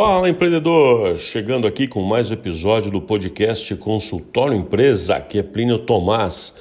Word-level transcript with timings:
Fala 0.00 0.30
empreendedor! 0.30 1.16
Chegando 1.16 1.66
aqui 1.66 1.88
com 1.88 2.00
mais 2.04 2.30
um 2.30 2.34
episódio 2.34 2.88
do 2.88 3.00
podcast 3.00 3.74
Consultório 3.74 4.54
Empresa, 4.54 5.16
aqui 5.16 5.40
é 5.40 5.42
Plínio 5.42 5.80
Tomás. 5.80 6.54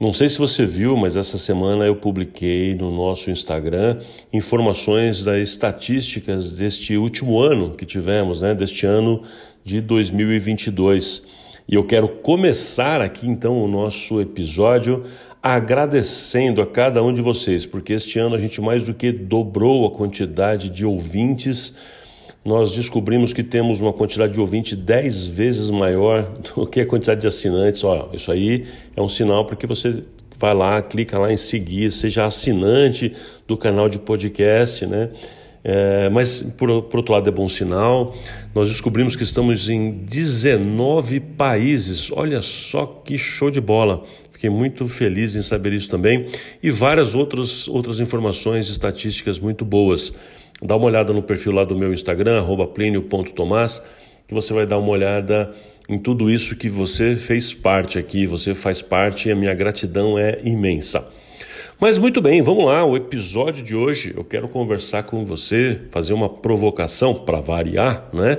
Não 0.00 0.10
sei 0.10 0.26
se 0.26 0.38
você 0.38 0.64
viu, 0.64 0.96
mas 0.96 1.14
essa 1.14 1.36
semana 1.36 1.84
eu 1.84 1.94
publiquei 1.94 2.74
no 2.74 2.90
nosso 2.90 3.30
Instagram 3.30 3.98
informações 4.32 5.22
das 5.22 5.50
estatísticas 5.50 6.54
deste 6.54 6.96
último 6.96 7.42
ano 7.42 7.74
que 7.74 7.84
tivemos, 7.84 8.40
né, 8.40 8.54
deste 8.54 8.86
ano 8.86 9.22
de 9.62 9.82
2022. 9.82 11.24
E 11.68 11.74
eu 11.74 11.84
quero 11.84 12.08
começar 12.08 13.02
aqui 13.02 13.28
então 13.28 13.62
o 13.62 13.68
nosso 13.68 14.18
episódio 14.18 15.04
agradecendo 15.42 16.62
a 16.62 16.66
cada 16.66 17.02
um 17.02 17.12
de 17.12 17.20
vocês, 17.20 17.66
porque 17.66 17.92
este 17.92 18.18
ano 18.18 18.34
a 18.34 18.38
gente 18.38 18.62
mais 18.62 18.86
do 18.86 18.94
que 18.94 19.12
dobrou 19.12 19.86
a 19.86 19.90
quantidade 19.90 20.70
de 20.70 20.86
ouvintes 20.86 21.76
nós 22.44 22.72
descobrimos 22.72 23.32
que 23.32 23.42
temos 23.42 23.80
uma 23.80 23.92
quantidade 23.92 24.32
de 24.32 24.40
ouvinte 24.40 24.74
10 24.74 25.26
vezes 25.26 25.70
maior 25.70 26.28
do 26.54 26.66
que 26.66 26.80
a 26.80 26.86
quantidade 26.86 27.20
de 27.20 27.26
assinantes. 27.26 27.84
Ó, 27.84 28.10
isso 28.12 28.32
aí 28.32 28.66
é 28.96 29.00
um 29.00 29.08
sinal 29.08 29.46
porque 29.46 29.66
você 29.66 30.02
vai 30.38 30.54
lá, 30.54 30.82
clica 30.82 31.18
lá 31.18 31.32
em 31.32 31.36
seguir, 31.36 31.90
seja 31.92 32.24
assinante 32.24 33.14
do 33.46 33.56
canal 33.56 33.88
de 33.88 33.98
podcast, 34.00 34.84
né? 34.86 35.10
É, 35.64 36.10
mas, 36.10 36.42
por, 36.42 36.82
por 36.82 36.96
outro 36.96 37.14
lado, 37.14 37.28
é 37.28 37.32
bom 37.32 37.48
sinal. 37.48 38.12
Nós 38.52 38.68
descobrimos 38.68 39.14
que 39.14 39.22
estamos 39.22 39.68
em 39.68 39.92
19 39.92 41.20
países. 41.20 42.10
Olha 42.10 42.42
só 42.42 42.84
que 43.04 43.16
show 43.16 43.50
de 43.50 43.60
bola! 43.60 44.02
Fiquei 44.32 44.50
muito 44.50 44.88
feliz 44.88 45.36
em 45.36 45.42
saber 45.42 45.72
isso 45.72 45.88
também. 45.88 46.26
E 46.60 46.68
várias 46.68 47.14
outras, 47.14 47.68
outras 47.68 48.00
informações 48.00 48.68
estatísticas 48.68 49.38
muito 49.38 49.64
boas. 49.64 50.12
Dá 50.62 50.76
uma 50.76 50.86
olhada 50.86 51.12
no 51.12 51.22
perfil 51.22 51.52
lá 51.52 51.64
do 51.64 51.76
meu 51.76 51.92
Instagram, 51.92 52.44
plinio.tomás, 52.72 53.82
que 54.28 54.32
você 54.32 54.54
vai 54.54 54.64
dar 54.64 54.78
uma 54.78 54.90
olhada 54.90 55.52
em 55.88 55.98
tudo 55.98 56.30
isso 56.30 56.56
que 56.56 56.68
você 56.68 57.16
fez 57.16 57.52
parte 57.52 57.98
aqui, 57.98 58.26
você 58.26 58.54
faz 58.54 58.80
parte 58.80 59.28
e 59.28 59.32
a 59.32 59.34
minha 59.34 59.52
gratidão 59.54 60.16
é 60.16 60.40
imensa. 60.44 61.06
Mas 61.80 61.98
muito 61.98 62.22
bem, 62.22 62.40
vamos 62.42 62.64
lá. 62.64 62.84
O 62.84 62.96
episódio 62.96 63.64
de 63.64 63.74
hoje 63.74 64.14
eu 64.16 64.22
quero 64.22 64.46
conversar 64.46 65.02
com 65.02 65.24
você, 65.24 65.80
fazer 65.90 66.12
uma 66.12 66.28
provocação 66.28 67.12
para 67.12 67.40
variar, 67.40 68.08
né? 68.12 68.38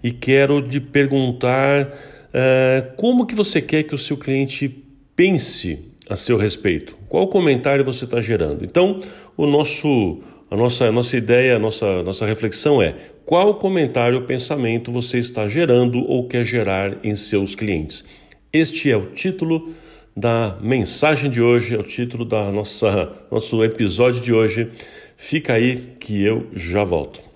E 0.00 0.12
quero 0.12 0.60
lhe 0.60 0.78
perguntar 0.78 1.88
uh, 1.88 2.96
como 2.96 3.26
que 3.26 3.34
você 3.34 3.60
quer 3.60 3.82
que 3.82 3.96
o 3.96 3.98
seu 3.98 4.16
cliente 4.16 4.68
pense 5.16 5.92
a 6.08 6.14
seu 6.14 6.36
respeito. 6.36 6.96
Qual 7.08 7.26
comentário 7.26 7.84
você 7.84 8.04
está 8.04 8.20
gerando? 8.20 8.64
Então, 8.64 9.00
o 9.36 9.44
nosso 9.44 10.20
a 10.52 10.56
nossa, 10.56 10.84
a 10.84 10.92
nossa 10.92 11.16
ideia, 11.16 11.56
a 11.56 11.58
nossa, 11.58 12.02
nossa 12.02 12.26
reflexão 12.26 12.82
é 12.82 12.94
qual 13.24 13.54
comentário 13.54 14.18
ou 14.18 14.26
pensamento 14.26 14.92
você 14.92 15.18
está 15.18 15.48
gerando 15.48 16.04
ou 16.04 16.28
quer 16.28 16.44
gerar 16.44 16.98
em 17.02 17.14
seus 17.14 17.54
clientes. 17.54 18.04
Este 18.52 18.90
é 18.90 18.96
o 18.98 19.06
título 19.06 19.72
da 20.14 20.58
mensagem 20.60 21.30
de 21.30 21.40
hoje, 21.40 21.74
é 21.74 21.78
o 21.78 21.82
título 21.82 22.22
da 22.26 22.52
nossa 22.52 23.10
nosso 23.30 23.64
episódio 23.64 24.20
de 24.20 24.30
hoje. 24.30 24.68
Fica 25.16 25.54
aí 25.54 25.94
que 25.98 26.22
eu 26.22 26.46
já 26.52 26.84
volto. 26.84 27.31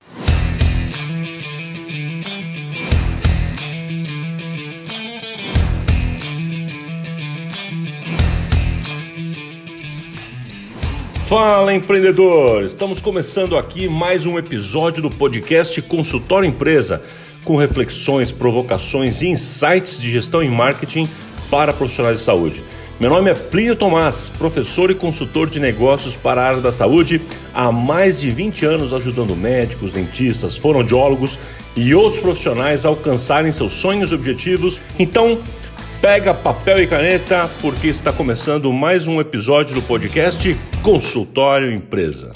Fala 11.27 11.74
empreendedor! 11.74 12.62
Estamos 12.62 13.00
começando 13.00 13.58
aqui 13.58 13.88
mais 13.88 14.24
um 14.27 14.38
episódio 14.38 15.02
do 15.02 15.10
podcast 15.10 15.83
Consultório 15.83 16.48
Empresa, 16.48 17.02
com 17.42 17.56
reflexões, 17.56 18.30
provocações 18.30 19.22
e 19.22 19.27
insights 19.27 20.00
de 20.00 20.08
gestão 20.08 20.41
e 20.41 20.48
marketing 20.48 21.08
para 21.50 21.72
profissionais 21.72 22.18
de 22.18 22.22
saúde. 22.22 22.62
Meu 23.00 23.10
nome 23.10 23.28
é 23.28 23.34
Plínio 23.34 23.74
Tomás, 23.74 24.28
professor 24.28 24.89
e 24.89 24.95
consultor 24.95 25.51
de 25.51 25.58
negócios 25.58 26.14
para 26.17 26.40
a 26.40 26.46
área 26.46 26.61
da 26.61 26.70
saúde, 26.70 27.20
há 27.52 27.72
mais 27.72 28.20
de 28.20 28.30
20 28.30 28.64
anos 28.64 28.95
ajudando 28.95 29.34
médicos, 29.34 29.90
dentistas, 29.90 30.56
fonoaudiólogos 30.56 31.40
e 31.74 31.92
outros 31.92 32.20
profissionais 32.20 32.86
a 32.86 32.89
alcançarem 32.89 33.51
seus 33.51 33.72
sonhos 33.72 34.12
e 34.12 34.14
objetivos. 34.14 34.80
Então, 34.96 35.40
Pega 36.01 36.34
papel 36.34 36.83
e 36.83 36.86
caneta, 36.86 37.51
porque 37.61 37.89
está 37.89 38.12
começando 38.12 38.70
mais 38.73 39.07
um 39.07 39.18
episódio 39.18 39.74
do 39.74 39.83
podcast 39.83 40.55
Consultório 40.83 41.73
Empresa. 41.73 42.33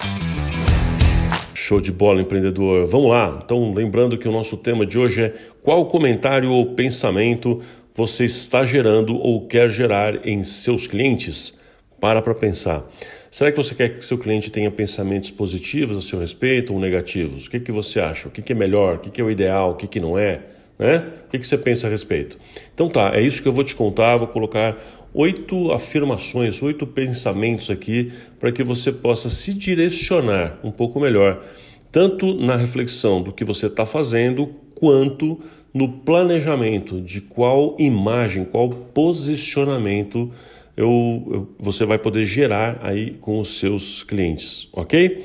Show 1.54 1.78
de 1.78 1.92
bola, 1.92 2.22
empreendedor. 2.22 2.86
Vamos 2.86 3.10
lá. 3.10 3.38
Então, 3.44 3.72
lembrando 3.74 4.16
que 4.16 4.26
o 4.26 4.32
nosso 4.32 4.56
tema 4.56 4.86
de 4.86 4.98
hoje 4.98 5.24
é 5.24 5.34
qual 5.62 5.84
comentário 5.86 6.50
ou 6.50 6.74
pensamento 6.74 7.60
você 7.94 8.24
está 8.24 8.64
gerando 8.64 9.14
ou 9.16 9.46
quer 9.46 9.70
gerar 9.70 10.26
em 10.26 10.42
seus 10.42 10.86
clientes? 10.86 11.60
Para 12.00 12.22
para 12.22 12.34
pensar. 12.34 12.82
Será 13.30 13.50
que 13.50 13.58
você 13.58 13.74
quer 13.74 13.90
que 13.90 14.02
seu 14.02 14.16
cliente 14.16 14.50
tenha 14.50 14.70
pensamentos 14.70 15.30
positivos 15.30 15.98
a 15.98 16.00
seu 16.00 16.18
respeito 16.18 16.72
ou 16.72 16.80
negativos? 16.80 17.46
O 17.46 17.50
que, 17.50 17.60
que 17.60 17.70
você 17.70 18.00
acha? 18.00 18.26
O 18.26 18.30
que, 18.30 18.40
que 18.40 18.52
é 18.52 18.56
melhor? 18.56 18.96
O 18.96 18.98
que, 19.00 19.10
que 19.10 19.20
é 19.20 19.24
o 19.24 19.30
ideal? 19.30 19.72
O 19.72 19.74
que, 19.74 19.86
que 19.86 20.00
não 20.00 20.18
é? 20.18 20.40
Né? 20.80 21.04
O 21.26 21.30
que, 21.30 21.38
que 21.38 21.46
você 21.46 21.58
pensa 21.58 21.86
a 21.86 21.90
respeito? 21.90 22.38
Então 22.74 22.88
tá, 22.88 23.12
é 23.14 23.20
isso 23.20 23.42
que 23.42 23.46
eu 23.46 23.52
vou 23.52 23.62
te 23.62 23.74
contar. 23.74 24.16
Vou 24.16 24.26
colocar 24.26 24.78
oito 25.12 25.70
afirmações, 25.70 26.62
oito 26.62 26.86
pensamentos 26.86 27.68
aqui 27.68 28.10
para 28.40 28.50
que 28.50 28.64
você 28.64 28.90
possa 28.90 29.28
se 29.28 29.52
direcionar 29.52 30.58
um 30.64 30.70
pouco 30.70 30.98
melhor, 30.98 31.44
tanto 31.92 32.34
na 32.34 32.56
reflexão 32.56 33.20
do 33.20 33.30
que 33.30 33.44
você 33.44 33.66
está 33.66 33.84
fazendo, 33.84 34.54
quanto 34.74 35.38
no 35.74 35.86
planejamento 35.86 36.98
de 36.98 37.20
qual 37.20 37.76
imagem, 37.78 38.46
qual 38.46 38.70
posicionamento 38.70 40.32
eu, 40.74 40.88
eu, 41.30 41.54
você 41.58 41.84
vai 41.84 41.98
poder 41.98 42.24
gerar 42.24 42.80
aí 42.82 43.10
com 43.20 43.38
os 43.38 43.58
seus 43.58 44.02
clientes, 44.02 44.66
ok? 44.72 45.24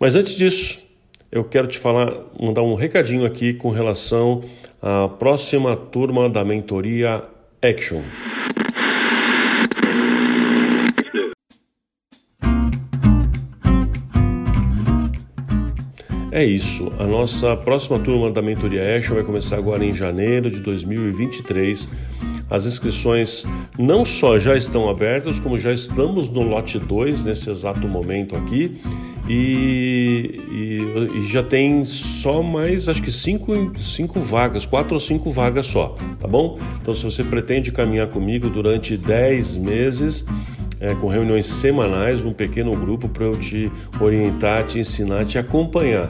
Mas 0.00 0.16
antes 0.16 0.34
disso, 0.34 0.80
eu 1.30 1.44
quero 1.44 1.68
te 1.68 1.78
falar, 1.78 2.12
mandar 2.40 2.62
um 2.62 2.74
recadinho 2.74 3.24
aqui 3.24 3.54
com 3.54 3.70
relação 3.70 4.42
a 4.88 5.08
próxima 5.08 5.74
turma 5.74 6.28
da 6.28 6.44
mentoria 6.44 7.24
Action. 7.60 8.02
É 16.30 16.44
isso. 16.44 16.92
A 17.00 17.04
nossa 17.04 17.56
próxima 17.56 17.98
turma 17.98 18.30
da 18.30 18.40
mentoria 18.40 18.96
Action 18.96 19.16
vai 19.16 19.24
começar 19.24 19.56
agora 19.56 19.84
em 19.84 19.92
janeiro 19.92 20.48
de 20.48 20.60
2023. 20.60 21.88
As 22.48 22.64
inscrições 22.64 23.44
não 23.76 24.04
só 24.04 24.38
já 24.38 24.56
estão 24.56 24.88
abertas, 24.88 25.40
como 25.40 25.58
já 25.58 25.72
estamos 25.72 26.30
no 26.30 26.42
lote 26.42 26.78
2 26.78 27.24
nesse 27.24 27.50
exato 27.50 27.88
momento 27.88 28.36
aqui. 28.36 28.80
E, 29.28 30.40
e, 30.52 31.18
e, 31.18 31.26
já 31.26 31.42
tem 31.42 31.84
só 31.84 32.42
mais, 32.42 32.88
acho 32.88 33.02
que 33.02 33.10
cinco, 33.10 33.72
cinco 33.80 34.20
vagas, 34.20 34.64
quatro 34.64 34.94
ou 34.94 35.00
cinco 35.00 35.30
vagas 35.30 35.66
só, 35.66 35.96
tá 36.20 36.28
bom? 36.28 36.58
Então, 36.80 36.94
se 36.94 37.02
você 37.02 37.24
pretende 37.24 37.72
caminhar 37.72 38.06
comigo 38.06 38.48
durante 38.48 38.96
10 38.96 39.56
meses, 39.56 40.24
é, 40.80 40.94
com 40.94 41.08
reuniões 41.08 41.46
semanais 41.46 42.22
num 42.22 42.32
pequeno 42.32 42.70
grupo 42.76 43.08
para 43.08 43.24
eu 43.24 43.36
te 43.36 43.70
orientar, 44.00 44.64
te 44.64 44.78
ensinar, 44.78 45.24
te 45.24 45.38
acompanhar, 45.38 46.08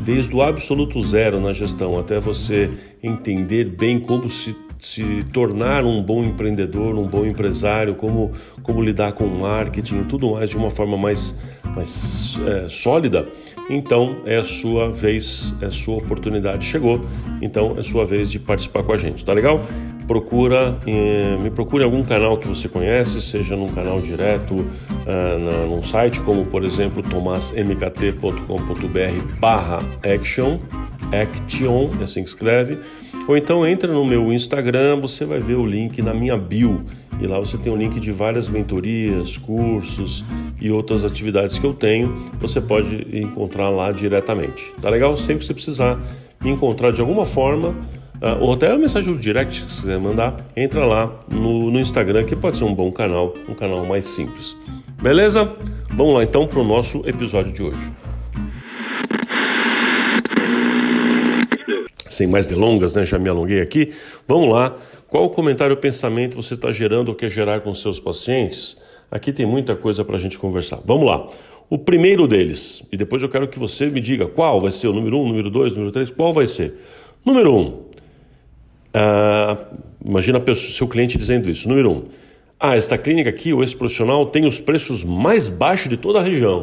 desde 0.00 0.34
o 0.34 0.42
absoluto 0.42 1.00
zero 1.00 1.40
na 1.40 1.52
gestão 1.52 1.98
até 1.98 2.18
você 2.18 2.70
entender 3.02 3.64
bem 3.64 4.00
como 4.00 4.28
se 4.28 4.56
se 4.86 5.24
tornar 5.32 5.84
um 5.84 6.00
bom 6.00 6.22
empreendedor, 6.22 6.94
um 6.94 7.08
bom 7.08 7.26
empresário, 7.26 7.96
como, 7.96 8.30
como 8.62 8.80
lidar 8.80 9.14
com 9.14 9.26
marketing 9.26 10.02
e 10.02 10.04
tudo 10.04 10.30
mais 10.30 10.48
de 10.48 10.56
uma 10.56 10.70
forma 10.70 10.96
mais, 10.96 11.36
mais 11.74 12.38
é, 12.46 12.68
sólida, 12.68 13.26
então 13.68 14.18
é 14.24 14.36
a 14.36 14.44
sua 14.44 14.88
vez, 14.88 15.56
é 15.60 15.66
a 15.66 15.72
sua 15.72 15.96
oportunidade 15.96 16.64
chegou, 16.64 17.00
então 17.42 17.74
é 17.76 17.80
a 17.80 17.82
sua 17.82 18.04
vez 18.04 18.30
de 18.30 18.38
participar 18.38 18.84
com 18.84 18.92
a 18.92 18.96
gente, 18.96 19.24
tá 19.24 19.32
legal? 19.32 19.60
Procura, 20.06 20.78
eh, 20.86 21.36
me 21.42 21.50
procure 21.50 21.82
algum 21.82 22.04
canal 22.04 22.38
que 22.38 22.46
você 22.46 22.68
conhece, 22.68 23.20
seja 23.20 23.56
num 23.56 23.70
canal 23.70 24.00
direto, 24.00 24.54
uh, 24.54 24.66
na, 25.36 25.66
num 25.66 25.82
site 25.82 26.20
como 26.20 26.46
por 26.46 26.62
exemplo 26.62 27.02
tomasmkt.com.br 27.02 29.40
barra 29.40 29.82
action, 30.04 30.60
action, 31.10 31.90
é 32.00 32.04
assim 32.04 32.22
que 32.22 32.28
escreve, 32.28 32.78
ou 33.26 33.36
então 33.36 33.66
entra 33.66 33.92
no 33.92 34.04
meu 34.04 34.32
Instagram, 34.32 35.00
você 35.00 35.24
vai 35.24 35.40
ver 35.40 35.54
o 35.54 35.66
link 35.66 36.00
na 36.02 36.14
minha 36.14 36.36
bio 36.36 36.84
e 37.20 37.26
lá 37.26 37.38
você 37.38 37.56
tem 37.56 37.72
um 37.72 37.76
link 37.76 37.98
de 37.98 38.12
várias 38.12 38.48
mentorias, 38.48 39.36
cursos 39.36 40.24
e 40.60 40.70
outras 40.70 41.04
atividades 41.04 41.58
que 41.58 41.66
eu 41.66 41.72
tenho. 41.72 42.14
Você 42.38 42.60
pode 42.60 43.06
encontrar 43.12 43.70
lá 43.70 43.90
diretamente. 43.90 44.72
Tá 44.80 44.90
legal? 44.90 45.16
Sempre 45.16 45.40
que 45.40 45.46
você 45.46 45.54
precisar 45.54 45.98
me 46.42 46.50
encontrar 46.50 46.92
de 46.92 47.00
alguma 47.00 47.24
forma, 47.24 47.70
uh, 47.70 48.38
ou 48.40 48.52
até 48.52 48.70
a 48.70 48.76
mensagem 48.76 49.12
do 49.12 49.18
direct 49.18 49.62
você 49.62 49.80
quiser 49.80 49.98
mandar, 49.98 50.36
entra 50.54 50.84
lá 50.84 51.10
no, 51.30 51.70
no 51.70 51.80
Instagram, 51.80 52.24
que 52.24 52.36
pode 52.36 52.58
ser 52.58 52.64
um 52.64 52.74
bom 52.74 52.92
canal, 52.92 53.34
um 53.48 53.54
canal 53.54 53.84
mais 53.86 54.06
simples. 54.06 54.54
Beleza? 55.02 55.50
Vamos 55.90 56.14
lá 56.14 56.22
então 56.22 56.46
para 56.46 56.60
o 56.60 56.64
nosso 56.64 57.02
episódio 57.08 57.52
de 57.52 57.62
hoje. 57.62 58.05
Sem 62.16 62.26
mais 62.26 62.46
delongas, 62.46 62.94
né? 62.94 63.04
Já 63.04 63.18
me 63.18 63.28
alonguei 63.28 63.60
aqui. 63.60 63.92
Vamos 64.26 64.48
lá. 64.48 64.76
Qual 65.08 65.28
comentário 65.30 65.74
ou 65.74 65.80
pensamento 65.80 66.36
você 66.36 66.54
está 66.54 66.72
gerando 66.72 67.10
ou 67.10 67.14
quer 67.14 67.30
gerar 67.30 67.60
com 67.60 67.72
seus 67.74 68.00
pacientes? 68.00 68.76
Aqui 69.10 69.32
tem 69.32 69.46
muita 69.46 69.76
coisa 69.76 70.04
para 70.04 70.16
a 70.16 70.18
gente 70.18 70.38
conversar. 70.38 70.80
Vamos 70.84 71.06
lá. 71.06 71.28
O 71.68 71.78
primeiro 71.78 72.26
deles, 72.26 72.82
e 72.92 72.96
depois 72.96 73.22
eu 73.22 73.28
quero 73.28 73.48
que 73.48 73.58
você 73.58 73.86
me 73.86 74.00
diga 74.00 74.26
qual 74.26 74.60
vai 74.60 74.70
ser 74.70 74.88
o 74.88 74.92
número 74.92 75.18
um, 75.18 75.26
número 75.26 75.50
dois, 75.50 75.74
número 75.74 75.92
três, 75.92 76.10
qual 76.10 76.32
vai 76.32 76.46
ser. 76.46 76.74
Número 77.24 77.54
um, 77.54 77.82
ah, 78.94 79.66
imagina 80.04 80.38
o 80.38 80.54
seu 80.54 80.86
cliente 80.86 81.18
dizendo 81.18 81.50
isso. 81.50 81.68
Número 81.68 81.90
um, 81.90 82.04
ah, 82.58 82.76
esta 82.76 82.96
clínica 82.96 83.30
aqui, 83.30 83.52
ou 83.52 83.64
esse 83.64 83.76
profissional, 83.76 84.26
tem 84.26 84.46
os 84.46 84.60
preços 84.60 85.02
mais 85.04 85.48
baixos 85.48 85.88
de 85.88 85.96
toda 85.96 86.20
a 86.20 86.22
região. 86.22 86.62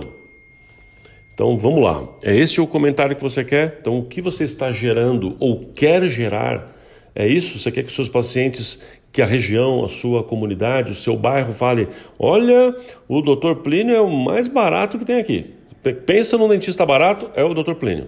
Então 1.34 1.58
vamos 1.58 1.84
lá. 1.84 2.04
É 2.22 2.36
esse 2.36 2.62
o 2.62 2.68
comentário 2.68 3.16
que 3.16 3.22
você 3.22 3.44
quer? 3.44 3.78
Então 3.82 3.98
o 3.98 4.04
que 4.04 4.22
você 4.22 4.44
está 4.44 4.72
gerando 4.72 5.36
ou 5.40 5.72
quer 5.74 6.04
gerar? 6.06 6.72
É 7.16 7.28
isso? 7.28 7.60
Você 7.60 7.72
quer 7.72 7.84
que 7.84 7.92
seus 7.92 8.10
pacientes, 8.10 8.80
que 9.12 9.22
a 9.22 9.26
região, 9.26 9.84
a 9.84 9.88
sua 9.88 10.24
comunidade, 10.24 10.92
o 10.92 10.96
seu 10.96 11.16
bairro 11.16 11.52
fale: 11.52 11.88
olha, 12.20 12.76
o 13.08 13.22
Dr. 13.22 13.56
Plínio 13.64 13.96
é 13.96 14.02
o 14.02 14.10
mais 14.10 14.48
barato 14.48 14.98
que 15.00 15.06
tem 15.06 15.18
aqui. 15.18 15.54
Pensa 16.06 16.38
num 16.38 16.48
dentista 16.48 16.86
barato, 16.86 17.30
é 17.36 17.44
o 17.44 17.54
Dr. 17.54 17.74
Plínio. 17.74 18.08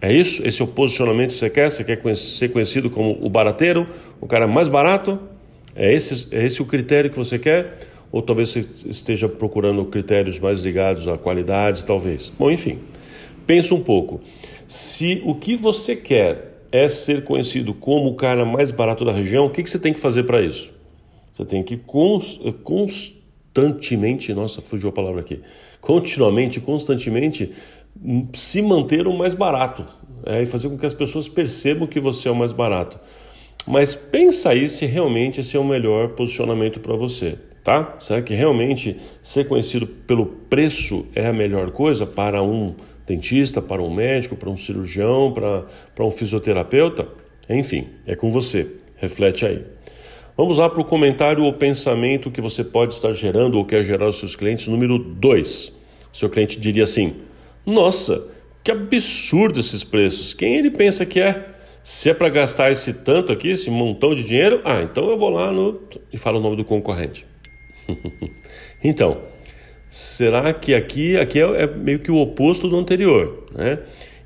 É 0.00 0.12
isso? 0.12 0.46
Esse 0.46 0.60
é 0.60 0.64
o 0.64 0.68
posicionamento 0.68 1.30
que 1.30 1.38
você 1.38 1.48
quer? 1.48 1.70
Você 1.70 1.84
quer 1.84 2.16
ser 2.16 2.48
conhecido 2.48 2.90
como 2.90 3.18
o 3.24 3.30
barateiro, 3.30 3.86
o 4.20 4.26
cara 4.26 4.48
mais 4.48 4.68
barato? 4.68 5.18
É 5.76 5.94
esse, 5.94 6.28
é 6.34 6.44
esse 6.44 6.60
o 6.60 6.64
critério 6.64 7.08
que 7.08 7.16
você 7.16 7.38
quer? 7.38 7.78
Ou 8.12 8.20
talvez 8.20 8.50
você 8.50 8.60
esteja 8.86 9.26
procurando 9.26 9.82
critérios 9.86 10.38
mais 10.38 10.62
ligados 10.62 11.08
à 11.08 11.16
qualidade, 11.16 11.86
talvez. 11.86 12.30
Bom, 12.38 12.50
enfim, 12.50 12.78
pensa 13.46 13.74
um 13.74 13.80
pouco. 13.80 14.20
Se 14.68 15.22
o 15.24 15.34
que 15.34 15.56
você 15.56 15.96
quer 15.96 16.66
é 16.70 16.86
ser 16.90 17.24
conhecido 17.24 17.72
como 17.72 18.10
o 18.10 18.14
cara 18.14 18.44
mais 18.44 18.70
barato 18.70 19.02
da 19.02 19.12
região, 19.12 19.46
o 19.46 19.50
que, 19.50 19.62
que 19.62 19.70
você 19.70 19.78
tem 19.78 19.94
que 19.94 20.00
fazer 20.00 20.24
para 20.24 20.42
isso? 20.42 20.70
Você 21.32 21.46
tem 21.46 21.62
que 21.62 21.78
constantemente, 22.62 24.34
nossa, 24.34 24.60
fugiu 24.60 24.90
a 24.90 24.92
palavra 24.92 25.22
aqui, 25.22 25.40
continuamente, 25.80 26.60
constantemente 26.60 27.50
se 28.34 28.60
manter 28.60 29.06
o 29.06 29.16
mais 29.16 29.32
barato 29.32 29.86
é, 30.26 30.42
e 30.42 30.46
fazer 30.46 30.68
com 30.68 30.76
que 30.76 30.84
as 30.86 30.94
pessoas 30.94 31.28
percebam 31.28 31.86
que 31.86 31.98
você 31.98 32.28
é 32.28 32.30
o 32.30 32.36
mais 32.36 32.52
barato. 32.52 33.00
Mas 33.66 33.94
pensa 33.94 34.50
aí 34.50 34.68
se 34.68 34.84
realmente 34.84 35.40
esse 35.40 35.56
é 35.56 35.60
o 35.60 35.64
melhor 35.64 36.10
posicionamento 36.10 36.78
para 36.80 36.94
você 36.94 37.38
tá? 37.62 37.96
Será 37.98 38.20
que 38.22 38.34
realmente 38.34 38.98
ser 39.20 39.46
conhecido 39.46 39.86
pelo 39.86 40.26
preço 40.26 41.06
é 41.14 41.26
a 41.26 41.32
melhor 41.32 41.70
coisa 41.70 42.06
para 42.06 42.42
um 42.42 42.74
dentista, 43.06 43.60
para 43.60 43.82
um 43.82 43.92
médico, 43.92 44.36
para 44.36 44.50
um 44.50 44.56
cirurgião, 44.56 45.32
para, 45.32 45.64
para 45.94 46.04
um 46.04 46.10
fisioterapeuta? 46.10 47.06
Enfim, 47.48 47.88
é 48.06 48.14
com 48.14 48.30
você. 48.30 48.66
Reflete 48.96 49.44
aí. 49.44 49.64
Vamos 50.36 50.58
lá 50.58 50.68
para 50.70 50.80
o 50.80 50.84
comentário 50.84 51.44
ou 51.44 51.52
pensamento 51.52 52.30
que 52.30 52.40
você 52.40 52.64
pode 52.64 52.94
estar 52.94 53.12
gerando 53.12 53.58
ou 53.58 53.64
quer 53.64 53.84
gerar 53.84 54.06
aos 54.06 54.18
seus 54.18 54.34
clientes. 54.34 54.66
Número 54.68 54.98
2. 54.98 55.72
Seu 56.12 56.30
cliente 56.30 56.58
diria 56.58 56.84
assim: 56.84 57.16
Nossa, 57.66 58.26
que 58.64 58.70
absurdo 58.70 59.60
esses 59.60 59.84
preços. 59.84 60.32
Quem 60.32 60.56
ele 60.56 60.70
pensa 60.70 61.04
que 61.04 61.20
é? 61.20 61.48
Se 61.82 62.10
é 62.10 62.14
para 62.14 62.28
gastar 62.28 62.70
esse 62.70 62.92
tanto 62.92 63.32
aqui, 63.32 63.48
esse 63.48 63.68
montão 63.68 64.14
de 64.14 64.22
dinheiro, 64.22 64.60
ah, 64.64 64.82
então 64.82 65.10
eu 65.10 65.18
vou 65.18 65.30
lá 65.30 65.50
no. 65.50 65.80
e 66.12 66.16
falo 66.16 66.38
o 66.38 66.42
nome 66.42 66.56
do 66.56 66.64
concorrente. 66.64 67.26
então, 68.82 69.22
será 69.90 70.52
que 70.52 70.74
aqui, 70.74 71.16
aqui 71.16 71.40
é, 71.40 71.62
é, 71.62 71.66
meio 71.66 71.98
que 71.98 72.10
o 72.10 72.16
oposto 72.16 72.68
do 72.68 72.76
anterior, 72.78 73.46
né? 73.54 73.78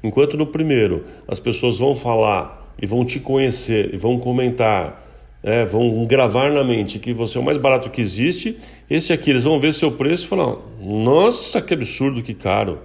Enquanto 0.03 0.37
no 0.37 0.47
primeiro 0.47 1.05
as 1.27 1.41
pessoas 1.41 1.79
vão 1.79 1.95
falar 1.95 2.75
e 2.81 2.87
vão 2.87 3.05
te 3.05 3.19
conhecer 3.19 3.93
e 3.93 3.97
vão 3.97 4.19
comentar, 4.19 5.05
né? 5.43 5.65
vão 5.65 6.05
gravar 6.07 6.53
na 6.53 6.63
mente 6.63 6.99
que 6.99 7.13
você 7.13 7.39
é 7.39 7.41
o 7.41 7.45
mais 7.45 7.57
barato 7.57 7.91
que 7.91 8.01
existe, 8.01 8.59
esse 8.89 9.13
aqui 9.13 9.31
eles 9.31 9.45
vão 9.45 9.59
ver 9.59 9.75
seu 9.75 9.91
preço 9.91 10.27
e 10.27 10.29
falar: 10.29 10.57
Nossa, 10.81 11.61
que 11.61 11.75
absurdo, 11.75 12.23
que 12.23 12.35
caro! 12.35 12.81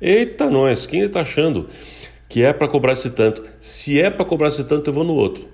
Eita, 0.00 0.50
nós, 0.50 0.86
quem 0.86 1.00
está 1.00 1.20
achando 1.20 1.68
que 2.28 2.42
é 2.42 2.52
para 2.52 2.66
cobrar 2.66 2.94
esse 2.94 3.10
tanto? 3.10 3.42
Se 3.60 4.00
é 4.00 4.10
para 4.10 4.24
cobrar 4.24 4.48
esse 4.48 4.64
tanto, 4.64 4.90
eu 4.90 4.94
vou 4.94 5.04
no 5.04 5.14
outro. 5.14 5.46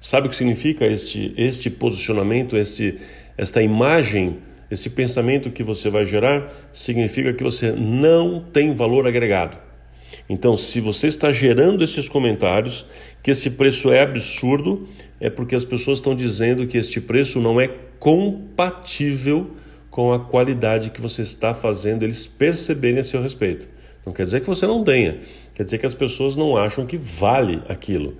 Sabe 0.00 0.26
o 0.26 0.30
que 0.30 0.34
significa 0.34 0.84
este, 0.84 1.32
este 1.36 1.70
posicionamento, 1.70 2.56
este, 2.56 2.98
esta 3.36 3.62
imagem, 3.62 4.38
esse 4.70 4.90
pensamento 4.90 5.50
que 5.50 5.62
você 5.62 5.90
vai 5.90 6.06
gerar, 6.06 6.50
significa 6.72 7.32
que 7.32 7.42
você 7.42 7.72
não 7.72 8.40
tem 8.40 8.74
valor 8.74 9.06
agregado. 9.06 9.58
Então, 10.28 10.56
se 10.56 10.80
você 10.80 11.08
está 11.08 11.30
gerando 11.30 11.82
esses 11.82 12.08
comentários, 12.08 12.86
que 13.22 13.30
esse 13.30 13.50
preço 13.50 13.92
é 13.92 14.00
absurdo, 14.00 14.88
é 15.20 15.30
porque 15.30 15.54
as 15.54 15.64
pessoas 15.64 15.98
estão 15.98 16.14
dizendo 16.14 16.66
que 16.66 16.78
este 16.78 17.00
preço 17.00 17.40
não 17.40 17.60
é 17.60 17.68
compatível 17.98 19.50
com 19.90 20.12
a 20.12 20.18
qualidade 20.18 20.90
que 20.90 21.00
você 21.00 21.22
está 21.22 21.52
fazendo 21.52 22.02
eles 22.02 22.26
perceberem 22.26 22.98
a 22.98 23.04
seu 23.04 23.20
respeito. 23.20 23.68
Não 24.04 24.12
quer 24.12 24.24
dizer 24.24 24.40
que 24.40 24.46
você 24.46 24.66
não 24.66 24.82
tenha, 24.82 25.20
quer 25.54 25.62
dizer 25.62 25.78
que 25.78 25.86
as 25.86 25.94
pessoas 25.94 26.34
não 26.34 26.56
acham 26.56 26.86
que 26.86 26.96
vale 26.96 27.62
aquilo. 27.68 28.16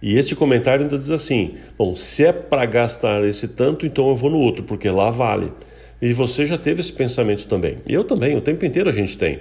E 0.00 0.16
este 0.16 0.34
comentário 0.36 0.84
ainda 0.84 0.96
diz 0.96 1.10
assim: 1.10 1.54
bom, 1.76 1.94
se 1.94 2.24
é 2.24 2.32
para 2.32 2.64
gastar 2.66 3.24
esse 3.24 3.48
tanto, 3.48 3.84
então 3.84 4.08
eu 4.08 4.14
vou 4.14 4.30
no 4.30 4.38
outro, 4.38 4.62
porque 4.64 4.88
lá 4.88 5.10
vale. 5.10 5.52
E 6.00 6.12
você 6.12 6.46
já 6.46 6.56
teve 6.56 6.80
esse 6.80 6.92
pensamento 6.92 7.46
também. 7.48 7.78
E 7.86 7.92
eu 7.92 8.04
também, 8.04 8.36
o 8.36 8.40
tempo 8.40 8.64
inteiro 8.64 8.88
a 8.88 8.92
gente 8.92 9.18
tem. 9.18 9.40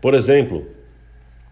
Por 0.00 0.14
exemplo, 0.14 0.66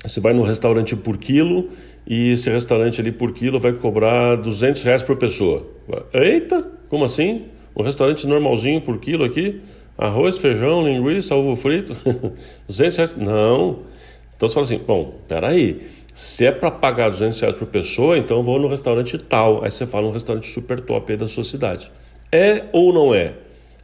você 0.04 0.20
vai 0.20 0.34
num 0.34 0.42
restaurante 0.42 0.94
por 0.94 1.16
quilo 1.16 1.68
e 2.06 2.32
esse 2.32 2.50
restaurante 2.50 3.00
ali 3.00 3.10
por 3.10 3.32
quilo 3.32 3.58
vai 3.58 3.72
cobrar 3.72 4.36
200 4.36 4.82
reais 4.82 5.02
por 5.02 5.16
pessoa. 5.16 5.66
Eita, 6.12 6.64
como 6.88 7.04
assim? 7.04 7.46
Um 7.74 7.82
restaurante 7.82 8.26
normalzinho 8.26 8.80
por 8.80 8.98
quilo 8.98 9.24
aqui? 9.24 9.60
Arroz, 9.98 10.38
feijão, 10.38 10.86
linguiça, 10.86 11.34
ovo 11.34 11.56
frito? 11.56 11.96
200 12.68 12.96
reais? 12.96 13.16
Não. 13.16 13.80
Então 14.36 14.48
você 14.48 14.54
fala 14.54 14.66
assim, 14.66 14.78
bom, 14.78 15.14
peraí. 15.26 15.80
Se 16.16 16.46
é 16.46 16.50
para 16.50 16.70
pagar 16.70 17.10
200 17.10 17.38
reais 17.38 17.54
por 17.56 17.66
pessoa, 17.66 18.16
então 18.16 18.42
vou 18.42 18.58
no 18.58 18.68
restaurante 18.68 19.18
tal. 19.18 19.62
Aí 19.62 19.70
você 19.70 19.84
fala 19.84 20.06
um 20.06 20.12
restaurante 20.12 20.48
super 20.48 20.80
top 20.80 21.12
aí 21.12 21.18
da 21.18 21.28
sua 21.28 21.44
cidade. 21.44 21.92
É 22.32 22.64
ou 22.72 22.90
não 22.90 23.14
é? 23.14 23.34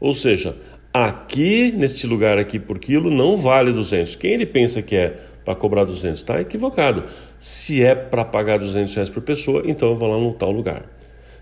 Ou 0.01 0.15
seja, 0.15 0.57
aqui, 0.95 1.71
neste 1.77 2.07
lugar 2.07 2.39
aqui 2.39 2.59
por 2.59 2.79
quilo, 2.79 3.11
não 3.11 3.37
vale 3.37 3.71
200. 3.71 4.17
Quem 4.17 4.33
ele 4.33 4.47
pensa 4.47 4.81
que 4.81 4.97
é 4.97 5.15
para 5.45 5.55
cobrar 5.55 5.85
200 5.85 6.21
está 6.21 6.41
equivocado. 6.41 7.05
Se 7.39 7.83
é 7.83 7.95
para 7.95 8.25
pagar 8.25 8.59
200 8.59 8.95
reais 8.95 9.11
por 9.11 9.23
pessoa, 9.23 9.63
então 9.67 9.91
eu 9.91 9.97
vou 9.97 10.11
lá 10.11 10.19
no 10.19 10.33
tal 10.33 10.53
lugar. 10.53 10.85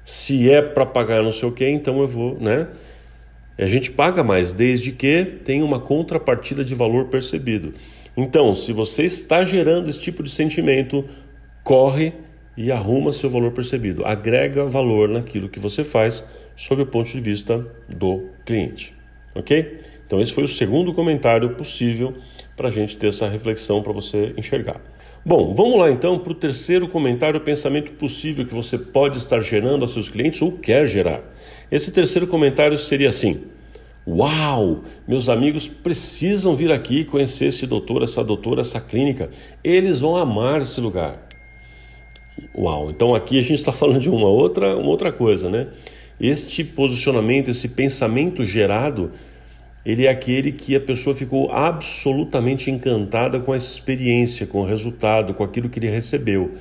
Se 0.04 0.50
é 0.50 0.60
para 0.60 0.84
pagar 0.84 1.22
não 1.22 1.30
sei 1.30 1.48
o 1.48 1.52
que, 1.52 1.68
então 1.68 2.00
eu 2.00 2.08
vou, 2.08 2.36
né? 2.40 2.66
A 3.56 3.66
gente 3.66 3.92
paga 3.92 4.24
mais, 4.24 4.50
desde 4.50 4.90
que 4.90 5.24
tenha 5.44 5.64
uma 5.64 5.78
contrapartida 5.78 6.64
de 6.64 6.74
valor 6.74 7.04
percebido. 7.04 7.74
Então, 8.22 8.54
se 8.54 8.72
você 8.72 9.04
está 9.04 9.44
gerando 9.44 9.88
esse 9.88 9.98
tipo 9.98 10.22
de 10.22 10.30
sentimento, 10.30 11.04
corre 11.64 12.12
e 12.56 12.70
arruma 12.70 13.12
seu 13.12 13.30
valor 13.30 13.52
percebido. 13.52 14.04
Agrega 14.04 14.66
valor 14.66 15.08
naquilo 15.08 15.48
que 15.48 15.58
você 15.58 15.82
faz 15.82 16.22
sob 16.54 16.82
o 16.82 16.86
ponto 16.86 17.10
de 17.10 17.20
vista 17.20 17.66
do 17.88 18.26
cliente. 18.44 18.94
Ok? 19.34 19.80
Então, 20.06 20.20
esse 20.20 20.32
foi 20.32 20.44
o 20.44 20.48
segundo 20.48 20.92
comentário 20.92 21.54
possível 21.54 22.14
para 22.56 22.68
a 22.68 22.70
gente 22.70 22.96
ter 22.98 23.06
essa 23.06 23.26
reflexão 23.26 23.82
para 23.82 23.92
você 23.92 24.34
enxergar. 24.36 24.80
Bom, 25.24 25.54
vamos 25.54 25.78
lá 25.78 25.90
então 25.90 26.18
para 26.18 26.32
o 26.32 26.34
terceiro 26.34 26.88
comentário, 26.88 27.40
pensamento 27.40 27.92
possível 27.92 28.44
que 28.44 28.54
você 28.54 28.76
pode 28.76 29.16
estar 29.16 29.40
gerando 29.40 29.84
a 29.84 29.88
seus 29.88 30.08
clientes 30.08 30.42
ou 30.42 30.52
quer 30.52 30.86
gerar. 30.86 31.22
Esse 31.70 31.90
terceiro 31.90 32.26
comentário 32.26 32.76
seria 32.76 33.08
assim: 33.08 33.44
Uau! 34.06 34.82
Meus 35.06 35.28
amigos 35.28 35.68
precisam 35.68 36.54
vir 36.56 36.72
aqui 36.72 37.04
conhecer 37.04 37.46
esse 37.46 37.66
doutor, 37.66 38.02
essa 38.02 38.24
doutora, 38.24 38.62
essa 38.62 38.80
clínica. 38.80 39.28
Eles 39.62 40.00
vão 40.00 40.16
amar 40.16 40.62
esse 40.62 40.80
lugar. 40.80 41.26
Uau! 42.54 42.90
Então 42.90 43.14
aqui 43.14 43.38
a 43.38 43.42
gente 43.42 43.58
está 43.58 43.72
falando 43.72 44.00
de 44.00 44.10
uma 44.10 44.28
outra, 44.28 44.76
uma 44.76 44.88
outra 44.88 45.12
coisa, 45.12 45.50
né? 45.50 45.68
Este 46.18 46.64
posicionamento, 46.64 47.50
esse 47.50 47.68
pensamento 47.68 48.44
gerado, 48.44 49.12
ele 49.84 50.06
é 50.06 50.10
aquele 50.10 50.52
que 50.52 50.76
a 50.76 50.80
pessoa 50.80 51.14
ficou 51.14 51.50
absolutamente 51.50 52.70
encantada 52.70 53.40
com 53.40 53.52
a 53.52 53.56
experiência, 53.56 54.46
com 54.46 54.60
o 54.60 54.66
resultado, 54.66 55.34
com 55.34 55.42
aquilo 55.42 55.68
que 55.68 55.78
ele 55.78 55.88
recebeu. 55.88 56.52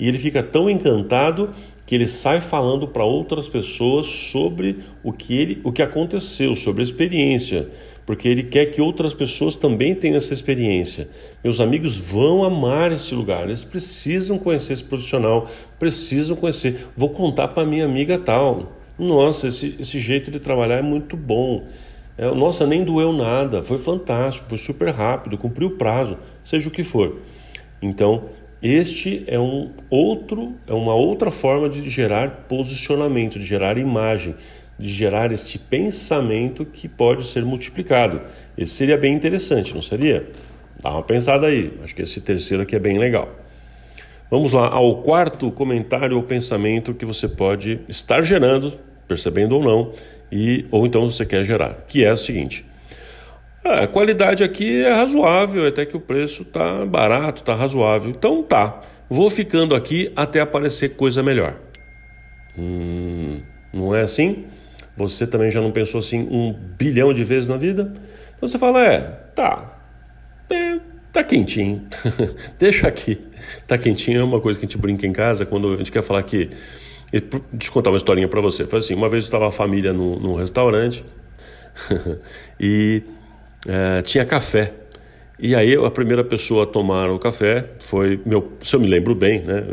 E 0.00 0.08
ele 0.08 0.18
fica 0.18 0.42
tão 0.42 0.70
encantado 0.70 1.50
que 1.84 1.94
ele 1.94 2.08
sai 2.08 2.40
falando 2.40 2.88
para 2.88 3.04
outras 3.04 3.48
pessoas 3.48 4.06
sobre 4.06 4.78
o 5.02 5.12
que 5.12 5.38
ele, 5.38 5.60
o 5.62 5.70
que 5.70 5.82
aconteceu, 5.82 6.56
sobre 6.56 6.80
a 6.80 6.84
experiência, 6.84 7.68
porque 8.06 8.26
ele 8.26 8.44
quer 8.44 8.66
que 8.66 8.80
outras 8.80 9.12
pessoas 9.12 9.56
também 9.56 9.94
tenham 9.94 10.16
essa 10.16 10.32
experiência. 10.32 11.08
Meus 11.44 11.60
amigos 11.60 11.98
vão 11.98 12.42
amar 12.42 12.90
esse 12.92 13.14
lugar, 13.14 13.44
eles 13.44 13.62
precisam 13.62 14.38
conhecer 14.38 14.72
esse 14.72 14.84
profissional, 14.84 15.46
precisam 15.78 16.34
conhecer. 16.34 16.88
Vou 16.96 17.10
contar 17.10 17.48
para 17.48 17.66
minha 17.66 17.84
amiga 17.84 18.18
tal. 18.18 18.72
Nossa, 18.98 19.48
esse, 19.48 19.76
esse 19.78 20.00
jeito 20.00 20.30
de 20.30 20.40
trabalhar 20.40 20.78
é 20.78 20.82
muito 20.82 21.14
bom. 21.14 21.66
É, 22.16 22.24
nossa, 22.34 22.66
nem 22.66 22.84
doeu 22.84 23.12
nada, 23.12 23.60
foi 23.60 23.76
fantástico, 23.76 24.48
foi 24.48 24.58
super 24.58 24.88
rápido, 24.88 25.36
cumpriu 25.36 25.68
o 25.68 25.72
prazo, 25.72 26.16
seja 26.42 26.68
o 26.68 26.72
que 26.72 26.82
for. 26.82 27.18
Então, 27.82 28.24
Este 28.62 29.24
é 29.26 29.38
um 29.38 29.70
outro, 29.88 30.54
é 30.66 30.72
uma 30.74 30.94
outra 30.94 31.30
forma 31.30 31.68
de 31.68 31.88
gerar 31.88 32.46
posicionamento, 32.46 33.38
de 33.38 33.46
gerar 33.46 33.78
imagem, 33.78 34.34
de 34.78 34.88
gerar 34.88 35.32
este 35.32 35.58
pensamento 35.58 36.66
que 36.66 36.86
pode 36.86 37.26
ser 37.26 37.42
multiplicado. 37.44 38.20
Esse 38.58 38.72
seria 38.72 38.98
bem 38.98 39.14
interessante, 39.14 39.74
não 39.74 39.80
seria? 39.80 40.26
Dá 40.82 40.90
uma 40.90 41.02
pensada 41.02 41.46
aí. 41.46 41.72
Acho 41.82 41.94
que 41.94 42.02
esse 42.02 42.20
terceiro 42.20 42.62
aqui 42.62 42.76
é 42.76 42.78
bem 42.78 42.98
legal. 42.98 43.34
Vamos 44.30 44.52
lá 44.52 44.68
ao 44.68 45.02
quarto 45.02 45.50
comentário 45.50 46.16
ou 46.16 46.22
pensamento 46.22 46.94
que 46.94 47.04
você 47.04 47.26
pode 47.26 47.80
estar 47.88 48.22
gerando, 48.22 48.74
percebendo 49.08 49.56
ou 49.56 49.62
não, 49.62 49.92
e 50.30 50.66
ou 50.70 50.86
então 50.86 51.08
você 51.08 51.26
quer 51.26 51.44
gerar, 51.44 51.84
que 51.88 52.04
é 52.04 52.12
o 52.12 52.16
seguinte: 52.16 52.64
a 53.64 53.86
qualidade 53.86 54.42
aqui 54.42 54.82
é 54.82 54.92
razoável, 54.92 55.66
até 55.66 55.84
que 55.84 55.96
o 55.96 56.00
preço 56.00 56.44
tá 56.44 56.84
barato, 56.86 57.42
tá 57.42 57.54
razoável. 57.54 58.10
Então 58.10 58.42
tá, 58.42 58.80
vou 59.08 59.28
ficando 59.28 59.74
aqui 59.74 60.10
até 60.16 60.40
aparecer 60.40 60.90
coisa 60.90 61.22
melhor. 61.22 61.56
Hum, 62.58 63.40
não 63.72 63.94
é 63.94 64.02
assim? 64.02 64.46
Você 64.96 65.26
também 65.26 65.50
já 65.50 65.60
não 65.60 65.70
pensou 65.70 66.00
assim 66.00 66.26
um 66.30 66.52
bilhão 66.52 67.12
de 67.12 67.22
vezes 67.22 67.48
na 67.48 67.56
vida? 67.56 67.92
Então 68.36 68.48
você 68.48 68.58
fala, 68.58 68.84
é, 68.84 69.00
tá, 69.34 69.78
é, 70.50 70.78
tá 71.12 71.22
quentinho, 71.22 71.86
deixa 72.58 72.88
aqui. 72.88 73.20
Tá 73.66 73.76
quentinho 73.76 74.20
é 74.20 74.24
uma 74.24 74.40
coisa 74.40 74.58
que 74.58 74.64
a 74.64 74.68
gente 74.68 74.78
brinca 74.78 75.06
em 75.06 75.12
casa 75.12 75.44
quando 75.44 75.74
a 75.74 75.76
gente 75.76 75.92
quer 75.92 76.02
falar 76.02 76.22
que. 76.22 76.50
Deixa 77.12 77.68
eu 77.68 77.72
contar 77.72 77.90
uma 77.90 77.96
historinha 77.96 78.28
para 78.28 78.40
você. 78.40 78.64
Foi 78.66 78.78
assim: 78.78 78.94
uma 78.94 79.08
vez 79.08 79.24
estava 79.24 79.48
a 79.48 79.50
família 79.50 79.92
num, 79.92 80.18
num 80.18 80.34
restaurante 80.34 81.04
e 82.58 83.02
é, 83.66 84.02
tinha 84.02 84.24
café. 84.24 84.72
E 85.42 85.54
aí 85.54 85.74
a 85.74 85.90
primeira 85.90 86.22
pessoa 86.22 86.64
a 86.64 86.66
tomar 86.66 87.08
o 87.08 87.18
café 87.18 87.64
foi 87.78 88.20
meu, 88.26 88.52
se 88.62 88.76
eu 88.76 88.80
me 88.80 88.86
lembro 88.86 89.14
bem, 89.14 89.40
né? 89.40 89.64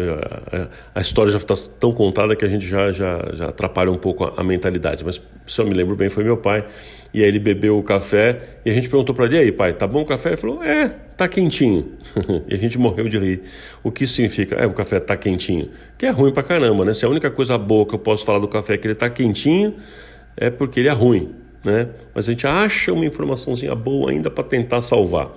A 0.96 1.02
história 1.02 1.30
já 1.30 1.38
está 1.38 1.54
tão 1.78 1.92
contada 1.92 2.38
que 2.38 2.46
a 2.46 2.48
gente 2.48 2.66
já, 2.66 2.90
já, 2.90 3.32
já 3.34 3.50
atrapalha 3.50 3.92
um 3.92 3.98
pouco 3.98 4.24
a, 4.24 4.36
a, 4.38 4.44
mentalidade. 4.46 5.04
Mas 5.04 5.22
se 5.46 5.60
eu 5.60 5.66
me 5.66 5.74
lembro 5.74 5.94
bem, 5.98 6.08
foi 6.08 6.24
meu 6.24 6.38
pai. 6.38 6.66
E 7.14 7.22
aí 7.22 7.28
ele 7.28 7.40
bebeu 7.40 7.78
o 7.78 7.84
café 7.84 8.40
e 8.64 8.70
a 8.70 8.74
gente 8.74 8.88
perguntou 8.88 9.14
para 9.14 9.26
ele: 9.26 9.36
"E 9.36 9.40
aí, 9.40 9.52
pai, 9.52 9.74
tá 9.74 9.86
bom 9.86 10.04
o 10.04 10.06
café?" 10.06 10.30
Ele 10.30 10.38
falou: 10.38 10.64
"É, 10.64 10.88
tá 11.18 11.28
quentinho". 11.28 11.98
e 12.48 12.56
a 12.56 12.58
gente 12.58 12.78
morreu 12.78 13.10
de 13.10 13.18
rir. 13.18 13.42
O 13.84 13.92
que 13.92 14.08
significa? 14.08 14.56
É, 14.56 14.66
o 14.66 14.72
café 14.74 15.02
tá 15.02 15.18
quentinho. 15.18 15.70
Que 15.98 16.06
é 16.06 16.12
ruim 16.12 16.32
pra 16.32 16.44
caramba, 16.44 16.86
né? 16.86 16.94
Se 16.94 17.06
a 17.06 17.10
única 17.10 17.30
coisa 17.30 17.58
boa 17.58 17.86
que 17.86 17.94
eu 17.94 18.00
posso 18.00 18.24
falar 18.24 18.40
do 18.40 18.48
café 18.48 18.76
é 18.76 18.78
que 18.78 18.88
ele 18.88 18.96
tá 18.96 19.10
quentinho, 19.10 19.76
é 20.38 20.50
porque 20.50 20.80
ele 20.80 20.88
é 20.88 20.94
ruim, 20.94 21.36
né? 21.64 21.90
Mas 22.14 22.28
a 22.28 22.32
gente 22.32 22.48
acha 22.48 22.94
uma 22.94 23.06
informaçãozinha 23.06 23.76
boa 23.76 24.12
ainda 24.12 24.30
para 24.30 24.44
tentar 24.44 24.82
salvar. 24.82 25.30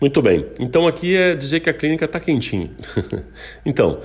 Muito 0.00 0.22
bem. 0.22 0.46
Então 0.58 0.86
aqui 0.88 1.16
é 1.16 1.34
dizer 1.34 1.60
que 1.60 1.68
a 1.68 1.74
clínica 1.74 2.06
está 2.06 2.18
quentinha. 2.18 2.70
então, 3.64 4.00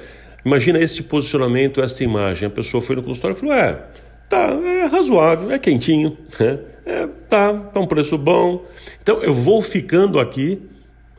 imagina 0.45 0.79
este 0.79 1.01
posicionamento, 1.01 1.81
esta 1.81 2.03
imagem. 2.03 2.47
A 2.47 2.51
pessoa 2.51 2.81
foi 2.81 2.95
no 2.95 3.03
consultório 3.03 3.35
e 3.35 3.39
falou: 3.39 3.55
é, 3.55 3.81
tá, 4.27 4.59
é 4.63 4.85
razoável, 4.85 5.51
é 5.51 5.57
quentinho, 5.59 6.17
né? 6.39 6.59
é, 6.85 7.07
tá, 7.29 7.53
tá 7.53 7.79
um 7.79 7.87
preço 7.87 8.17
bom. 8.17 8.65
Então 9.01 9.21
eu 9.23 9.33
vou 9.33 9.61
ficando 9.61 10.19
aqui 10.19 10.61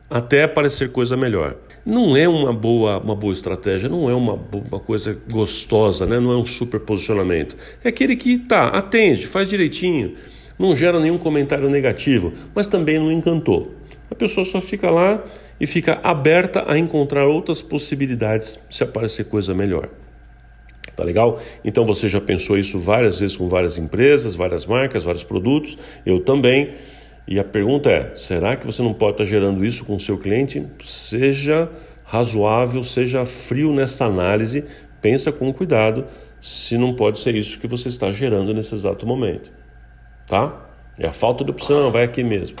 até 0.09 0.43
aparecer 0.43 0.91
coisa 0.91 1.17
melhor. 1.17 1.55
Não 1.87 2.17
é 2.17 2.27
uma 2.27 2.51
boa, 2.51 2.99
uma 2.99 3.15
boa 3.15 3.31
estratégia, 3.31 3.87
não 3.87 4.09
é 4.09 4.13
uma, 4.13 4.33
uma 4.33 4.77
coisa 4.77 5.17
gostosa, 5.31 6.05
né? 6.05 6.19
não 6.19 6.33
é 6.33 6.37
um 6.37 6.45
super 6.45 6.81
posicionamento. 6.81 7.55
É 7.81 7.87
aquele 7.87 8.17
que 8.17 8.37
tá, 8.37 8.67
atende, 8.67 9.25
faz 9.25 9.47
direitinho, 9.47 10.15
não 10.59 10.75
gera 10.75 10.99
nenhum 10.99 11.17
comentário 11.17 11.69
negativo, 11.69 12.33
mas 12.53 12.67
também 12.67 12.99
não 12.99 13.09
encantou. 13.09 13.73
A 14.11 14.15
pessoa 14.15 14.43
só 14.43 14.59
fica 14.59 14.91
lá 14.91 15.23
e 15.61 15.65
fica 15.65 15.97
aberta 16.03 16.65
a 16.67 16.77
encontrar 16.77 17.25
outras 17.25 17.61
possibilidades 17.61 18.59
se 18.69 18.83
aparecer 18.83 19.23
coisa 19.23 19.53
melhor. 19.53 19.87
Tá 20.93 21.05
legal? 21.05 21.39
Então 21.63 21.85
você 21.85 22.09
já 22.09 22.19
pensou 22.19 22.57
isso 22.57 22.77
várias 22.79 23.21
vezes 23.21 23.37
com 23.37 23.47
várias 23.47 23.77
empresas, 23.77 24.35
várias 24.35 24.65
marcas, 24.65 25.05
vários 25.05 25.23
produtos, 25.23 25.77
eu 26.05 26.19
também. 26.19 26.73
E 27.27 27.39
a 27.39 27.43
pergunta 27.43 27.89
é: 27.89 28.15
será 28.15 28.55
que 28.55 28.65
você 28.65 28.81
não 28.81 28.93
pode 28.93 29.13
estar 29.13 29.25
gerando 29.25 29.65
isso 29.65 29.83
com 29.83 29.95
o 29.95 29.99
seu 29.99 30.17
cliente? 30.17 30.65
Seja 30.83 31.69
razoável, 32.03 32.83
seja 32.83 33.25
frio 33.25 33.73
nessa 33.73 34.05
análise, 34.05 34.63
pensa 35.01 35.31
com 35.31 35.51
cuidado 35.51 36.05
se 36.39 36.77
não 36.77 36.93
pode 36.93 37.19
ser 37.19 37.35
isso 37.35 37.59
que 37.59 37.67
você 37.67 37.89
está 37.89 38.11
gerando 38.11 38.53
nesse 38.53 38.73
exato 38.73 39.05
momento. 39.05 39.51
Tá? 40.25 40.67
É 40.97 41.07
a 41.07 41.11
falta 41.11 41.43
de 41.43 41.51
opção, 41.51 41.91
vai 41.91 42.03
aqui 42.03 42.23
mesmo. 42.23 42.57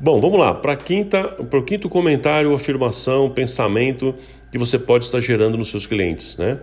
Bom, 0.00 0.20
vamos 0.20 0.38
lá. 0.38 0.52
Para 0.52 0.74
o 0.74 1.62
quinto 1.62 1.88
comentário, 1.88 2.52
afirmação, 2.52 3.30
pensamento 3.30 4.14
que 4.50 4.58
você 4.58 4.78
pode 4.78 5.04
estar 5.04 5.20
gerando 5.20 5.56
nos 5.56 5.70
seus 5.70 5.86
clientes, 5.86 6.36
né? 6.36 6.58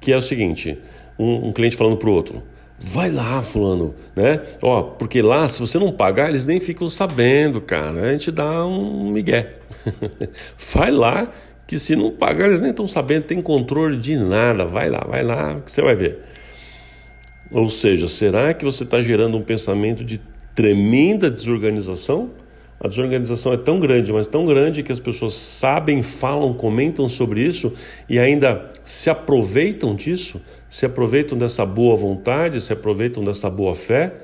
Que 0.00 0.12
é 0.12 0.16
o 0.16 0.22
seguinte: 0.22 0.78
um, 1.18 1.48
um 1.48 1.52
cliente 1.52 1.76
falando 1.76 1.98
para 1.98 2.08
o 2.08 2.12
outro. 2.12 2.42
Vai 2.82 3.10
lá, 3.10 3.42
fulano, 3.42 3.94
né? 4.16 4.40
Ó, 4.62 4.82
porque 4.82 5.20
lá, 5.20 5.46
se 5.48 5.60
você 5.60 5.78
não 5.78 5.92
pagar, 5.92 6.30
eles 6.30 6.46
nem 6.46 6.58
ficam 6.58 6.88
sabendo, 6.88 7.60
cara. 7.60 8.08
A 8.08 8.12
gente 8.12 8.30
dá 8.30 8.66
um 8.66 9.10
migué. 9.10 9.56
vai 10.72 10.90
lá, 10.90 11.30
que 11.66 11.78
se 11.78 11.94
não 11.94 12.10
pagar, 12.10 12.46
eles 12.46 12.60
nem 12.60 12.70
estão 12.70 12.88
sabendo, 12.88 13.24
tem 13.24 13.42
controle 13.42 13.98
de 13.98 14.16
nada. 14.16 14.64
Vai 14.64 14.88
lá, 14.88 15.04
vai 15.06 15.22
lá, 15.22 15.60
que 15.60 15.70
você 15.70 15.82
vai 15.82 15.94
ver. 15.94 16.20
Ou 17.52 17.68
seja, 17.68 18.08
será 18.08 18.54
que 18.54 18.64
você 18.64 18.84
está 18.84 19.02
gerando 19.02 19.36
um 19.36 19.42
pensamento 19.42 20.02
de 20.02 20.18
tremenda 20.54 21.30
desorganização? 21.30 22.30
A 22.82 22.88
desorganização 22.88 23.52
é 23.52 23.58
tão 23.58 23.78
grande, 23.78 24.10
mas 24.10 24.26
tão 24.26 24.46
grande 24.46 24.82
que 24.82 24.90
as 24.90 24.98
pessoas 24.98 25.34
sabem, 25.34 26.02
falam, 26.02 26.54
comentam 26.54 27.10
sobre 27.10 27.44
isso 27.44 27.74
e 28.08 28.18
ainda 28.18 28.72
se 28.82 29.10
aproveitam 29.10 29.94
disso, 29.94 30.40
se 30.70 30.86
aproveitam 30.86 31.36
dessa 31.36 31.66
boa 31.66 31.94
vontade, 31.94 32.58
se 32.58 32.72
aproveitam 32.72 33.22
dessa 33.22 33.50
boa 33.50 33.74
fé. 33.74 34.14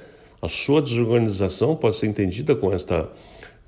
A 0.40 0.48
sua 0.48 0.80
desorganização 0.80 1.76
pode 1.76 1.96
ser 1.96 2.06
entendida 2.06 2.56
com 2.56 2.72
esta, 2.72 3.10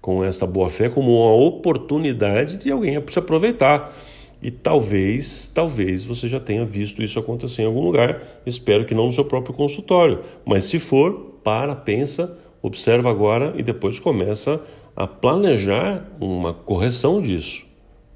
com 0.00 0.24
esta 0.24 0.46
boa 0.46 0.70
fé 0.70 0.88
como 0.88 1.22
uma 1.22 1.34
oportunidade 1.34 2.56
de 2.56 2.70
alguém 2.70 2.98
se 3.08 3.18
aproveitar. 3.18 3.94
E 4.40 4.50
talvez, 4.50 5.48
talvez 5.54 6.04
você 6.04 6.28
já 6.28 6.40
tenha 6.40 6.64
visto 6.64 7.02
isso 7.02 7.18
acontecer 7.18 7.62
em 7.62 7.66
algum 7.66 7.82
lugar. 7.82 8.22
Espero 8.46 8.86
que 8.86 8.94
não 8.94 9.06
no 9.06 9.12
seu 9.12 9.24
próprio 9.24 9.54
consultório. 9.54 10.20
Mas 10.46 10.64
se 10.64 10.78
for, 10.78 11.40
para, 11.42 11.74
pensa, 11.74 12.38
observa 12.62 13.10
agora 13.10 13.52
e 13.56 13.62
depois 13.62 13.98
começa 13.98 14.60
a 14.98 15.06
planejar 15.06 16.04
uma 16.20 16.52
correção 16.52 17.22
disso. 17.22 17.64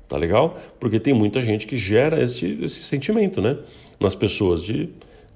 Tá 0.09 0.17
legal? 0.17 0.59
Porque 0.81 0.99
tem 0.99 1.15
muita 1.15 1.41
gente 1.41 1.65
que 1.65 1.79
gera 1.79 2.21
esse, 2.21 2.59
esse 2.61 2.83
sentimento, 2.83 3.41
né? 3.41 3.57
Nas 4.01 4.17
pessoas 4.17 4.65
de, 4.65 4.89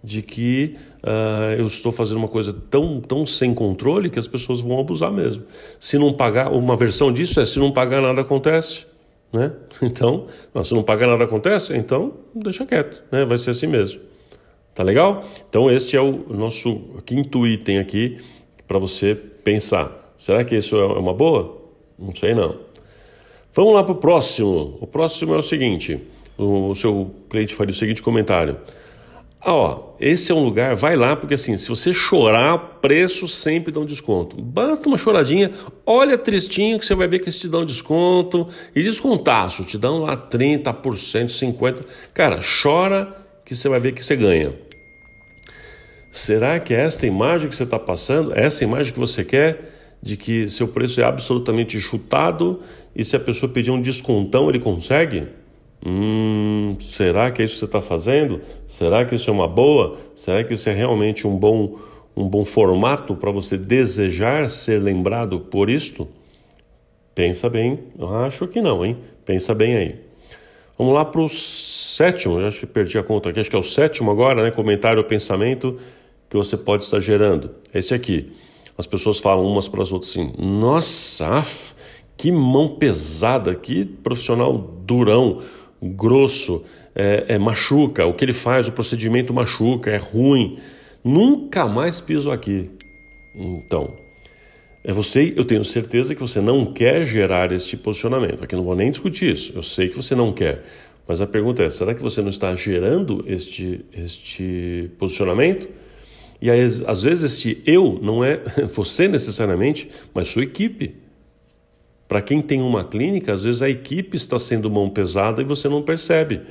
de 0.02 0.22
que 0.22 0.74
uh, 1.04 1.52
eu 1.56 1.68
estou 1.68 1.92
fazendo 1.92 2.16
uma 2.16 2.26
coisa 2.26 2.52
tão, 2.52 3.00
tão 3.00 3.24
sem 3.24 3.54
controle 3.54 4.10
que 4.10 4.18
as 4.18 4.26
pessoas 4.26 4.60
vão 4.60 4.80
abusar 4.80 5.12
mesmo. 5.12 5.44
Se 5.78 5.96
não 5.96 6.12
pagar, 6.12 6.52
uma 6.52 6.74
versão 6.74 7.12
disso 7.12 7.38
é 7.38 7.46
se 7.46 7.60
não 7.60 7.70
pagar 7.70 8.02
nada 8.02 8.22
acontece, 8.22 8.84
né? 9.32 9.52
Então, 9.80 10.26
se 10.64 10.74
não 10.74 10.82
pagar 10.82 11.06
nada 11.06 11.22
acontece, 11.22 11.76
então 11.76 12.14
deixa 12.34 12.66
quieto, 12.66 13.04
né? 13.12 13.24
Vai 13.24 13.38
ser 13.38 13.50
assim 13.50 13.68
mesmo. 13.68 14.00
Tá 14.74 14.82
legal? 14.82 15.22
Então 15.48 15.70
este 15.70 15.96
é 15.96 16.00
o 16.00 16.26
nosso 16.28 16.76
quinto 17.06 17.46
item 17.46 17.78
aqui 17.78 18.18
para 18.66 18.78
você 18.80 19.14
pensar. 19.14 20.05
Será 20.16 20.44
que 20.44 20.56
isso 20.56 20.76
é 20.76 20.86
uma 20.86 21.12
boa? 21.12 21.60
Não 21.98 22.14
sei 22.14 22.34
não. 22.34 22.56
Vamos 23.54 23.74
lá 23.74 23.82
para 23.82 23.92
o 23.92 23.96
próximo. 23.96 24.78
O 24.80 24.86
próximo 24.86 25.34
é 25.34 25.38
o 25.38 25.42
seguinte: 25.42 26.00
o 26.36 26.74
seu 26.74 27.14
cliente 27.30 27.54
faria 27.54 27.72
o 27.72 27.76
seguinte 27.76 28.02
comentário. 28.02 28.58
Ah, 29.40 29.54
ó, 29.54 29.94
esse 30.00 30.32
é 30.32 30.34
um 30.34 30.42
lugar, 30.42 30.74
vai 30.74 30.96
lá, 30.96 31.14
porque 31.14 31.34
assim, 31.34 31.56
se 31.56 31.68
você 31.68 31.94
chorar, 31.94 32.58
preço 32.80 33.28
sempre 33.28 33.70
dá 33.70 33.78
um 33.78 33.84
desconto. 33.84 34.40
Basta 34.42 34.88
uma 34.88 34.98
choradinha, 34.98 35.52
olha 35.86 36.18
tristinho 36.18 36.80
que 36.80 36.84
você 36.84 36.96
vai 36.96 37.06
ver 37.06 37.20
que 37.20 37.26
eles 37.26 37.38
te 37.38 37.48
dão 37.48 37.64
desconto. 37.64 38.48
E 38.74 38.82
descontaço, 38.82 39.62
te 39.64 39.78
dão 39.78 40.00
lá 40.00 40.16
30%, 40.16 40.64
50%. 40.74 41.84
Cara, 42.12 42.40
chora 42.62 43.16
que 43.44 43.54
você 43.54 43.68
vai 43.68 43.78
ver 43.78 43.92
que 43.92 44.04
você 44.04 44.16
ganha. 44.16 44.52
Será 46.10 46.58
que 46.58 46.74
é 46.74 46.84
esta 46.84 47.06
imagem 47.06 47.48
que 47.48 47.54
você 47.54 47.62
está 47.62 47.78
passando, 47.78 48.34
é 48.34 48.46
essa 48.46 48.64
imagem 48.64 48.92
que 48.92 48.98
você 48.98 49.22
quer? 49.22 49.75
De 50.02 50.16
que 50.16 50.48
seu 50.48 50.68
preço 50.68 51.00
é 51.00 51.04
absolutamente 51.04 51.80
chutado 51.80 52.60
e 52.94 53.04
se 53.04 53.16
a 53.16 53.20
pessoa 53.20 53.50
pedir 53.50 53.70
um 53.70 53.80
descontão 53.80 54.48
ele 54.48 54.58
consegue? 54.58 55.26
Hum, 55.84 56.76
será 56.80 57.30
que 57.30 57.42
é 57.42 57.44
isso 57.44 57.54
que 57.54 57.60
você 57.60 57.64
está 57.66 57.80
fazendo? 57.80 58.40
Será 58.66 59.04
que 59.04 59.14
isso 59.14 59.30
é 59.30 59.32
uma 59.32 59.48
boa? 59.48 59.96
Será 60.14 60.42
que 60.42 60.54
isso 60.54 60.68
é 60.68 60.72
realmente 60.72 61.26
um 61.26 61.36
bom, 61.36 61.78
um 62.16 62.28
bom 62.28 62.44
formato 62.44 63.14
para 63.14 63.30
você 63.30 63.56
desejar 63.56 64.48
ser 64.48 64.82
lembrado 64.82 65.40
por 65.40 65.68
isto? 65.68 66.08
Pensa 67.14 67.48
bem, 67.48 67.78
eu 67.98 68.14
acho 68.16 68.46
que 68.46 68.60
não, 68.60 68.84
hein? 68.84 68.96
Pensa 69.24 69.54
bem 69.54 69.76
aí. 69.76 69.96
Vamos 70.78 70.92
lá 70.92 71.04
para 71.04 71.22
o 71.22 71.28
sétimo, 71.28 72.38
acho 72.40 72.60
que 72.60 72.66
perdi 72.66 72.98
a 72.98 73.02
conta 73.02 73.30
aqui, 73.30 73.40
acho 73.40 73.48
que 73.48 73.56
é 73.56 73.58
o 73.58 73.62
sétimo 73.62 74.10
agora, 74.10 74.42
né? 74.42 74.50
Comentário 74.50 74.98
ou 74.98 75.04
pensamento 75.04 75.78
que 76.28 76.36
você 76.36 76.56
pode 76.56 76.84
estar 76.84 77.00
gerando. 77.00 77.50
Esse 77.72 77.94
aqui 77.94 78.32
as 78.78 78.86
pessoas 78.86 79.18
falam 79.18 79.46
umas 79.46 79.68
para 79.68 79.82
as 79.82 79.92
outras 79.92 80.10
assim: 80.10 80.32
Nossa, 80.38 81.42
Que 82.16 82.30
mão 82.30 82.76
pesada, 82.76 83.54
que 83.54 83.84
profissional 83.84 84.56
durão, 84.84 85.42
grosso, 85.82 86.64
é, 86.94 87.26
é, 87.28 87.38
machuca, 87.38 88.06
o 88.06 88.14
que 88.14 88.24
ele 88.24 88.32
faz, 88.32 88.68
o 88.68 88.72
procedimento 88.72 89.32
machuca, 89.32 89.90
é 89.90 89.98
ruim. 89.98 90.58
Nunca 91.04 91.66
mais 91.66 92.00
piso 92.00 92.30
aqui. 92.30 92.70
Então, 93.36 93.94
é 94.82 94.92
você, 94.92 95.34
eu 95.36 95.44
tenho 95.44 95.64
certeza 95.64 96.14
que 96.14 96.20
você 96.20 96.40
não 96.40 96.64
quer 96.64 97.06
gerar 97.06 97.52
este 97.52 97.76
posicionamento. 97.76 98.42
Aqui 98.42 98.56
não 98.56 98.62
vou 98.62 98.74
nem 98.74 98.90
discutir 98.90 99.34
isso. 99.34 99.52
Eu 99.54 99.62
sei 99.62 99.88
que 99.88 99.96
você 99.96 100.14
não 100.14 100.32
quer. 100.32 100.64
Mas 101.06 101.20
a 101.20 101.26
pergunta 101.26 101.62
é: 101.62 101.70
será 101.70 101.94
que 101.94 102.02
você 102.02 102.22
não 102.22 102.30
está 102.30 102.54
gerando 102.54 103.24
este, 103.26 103.84
este 103.92 104.90
posicionamento? 104.98 105.68
E 106.46 106.50
aí, 106.50 106.60
às 106.86 107.02
vezes 107.02 107.32
este 107.32 107.60
eu 107.66 107.98
não 108.00 108.22
é 108.22 108.40
você 108.72 109.08
necessariamente, 109.08 109.90
mas 110.14 110.28
sua 110.28 110.44
equipe. 110.44 110.94
Para 112.06 112.22
quem 112.22 112.40
tem 112.40 112.62
uma 112.62 112.84
clínica, 112.84 113.32
às 113.32 113.42
vezes 113.42 113.62
a 113.62 113.68
equipe 113.68 114.16
está 114.16 114.38
sendo 114.38 114.70
mão 114.70 114.88
pesada 114.88 115.42
e 115.42 115.44
você 115.44 115.68
não 115.68 115.82
percebe. 115.82 116.42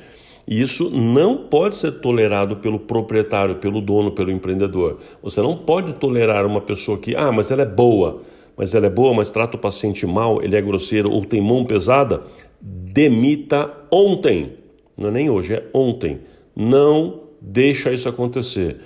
E 0.46 0.60
isso 0.60 0.90
não 0.90 1.48
pode 1.48 1.76
ser 1.76 1.92
tolerado 1.92 2.56
pelo 2.56 2.78
proprietário, 2.78 3.54
pelo 3.54 3.80
dono, 3.80 4.10
pelo 4.12 4.30
empreendedor. 4.30 4.98
Você 5.22 5.40
não 5.40 5.56
pode 5.56 5.94
tolerar 5.94 6.44
uma 6.44 6.60
pessoa 6.60 6.98
que, 6.98 7.16
ah, 7.16 7.32
mas 7.32 7.50
ela 7.50 7.62
é 7.62 7.66
boa, 7.66 8.20
mas 8.54 8.74
ela 8.74 8.84
é 8.84 8.90
boa, 8.90 9.14
mas 9.14 9.30
trata 9.30 9.56
o 9.56 9.60
paciente 9.60 10.06
mal, 10.06 10.42
ele 10.42 10.56
é 10.56 10.60
grosseiro 10.60 11.10
ou 11.10 11.24
tem 11.24 11.40
mão 11.40 11.64
pesada. 11.64 12.20
Demita 12.60 13.72
ontem. 13.90 14.58
Não 14.94 15.08
é 15.08 15.10
nem 15.12 15.30
hoje, 15.30 15.54
é 15.54 15.64
ontem. 15.72 16.20
Não 16.54 17.22
deixa 17.40 17.90
isso 17.94 18.10
acontecer. 18.10 18.76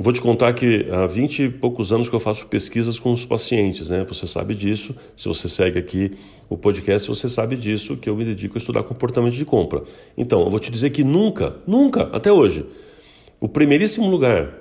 Eu 0.00 0.02
vou 0.02 0.14
te 0.14 0.20
contar 0.22 0.54
que 0.54 0.86
há 0.90 1.04
20 1.04 1.42
e 1.42 1.50
poucos 1.50 1.92
anos 1.92 2.08
que 2.08 2.14
eu 2.14 2.20
faço 2.20 2.46
pesquisas 2.46 2.98
com 2.98 3.12
os 3.12 3.26
pacientes, 3.26 3.90
né? 3.90 4.02
Você 4.08 4.26
sabe 4.26 4.54
disso. 4.54 4.96
Se 5.14 5.28
você 5.28 5.46
segue 5.46 5.78
aqui 5.78 6.12
o 6.48 6.56
podcast, 6.56 7.06
você 7.06 7.28
sabe 7.28 7.54
disso, 7.54 7.98
que 7.98 8.08
eu 8.08 8.16
me 8.16 8.24
dedico 8.24 8.56
a 8.56 8.58
estudar 8.58 8.82
comportamento 8.82 9.34
de 9.34 9.44
compra. 9.44 9.82
Então, 10.16 10.40
eu 10.40 10.48
vou 10.48 10.58
te 10.58 10.70
dizer 10.70 10.88
que 10.88 11.04
nunca, 11.04 11.56
nunca, 11.66 12.08
até 12.14 12.32
hoje, 12.32 12.64
o 13.38 13.46
primeiríssimo 13.46 14.08
lugar 14.08 14.54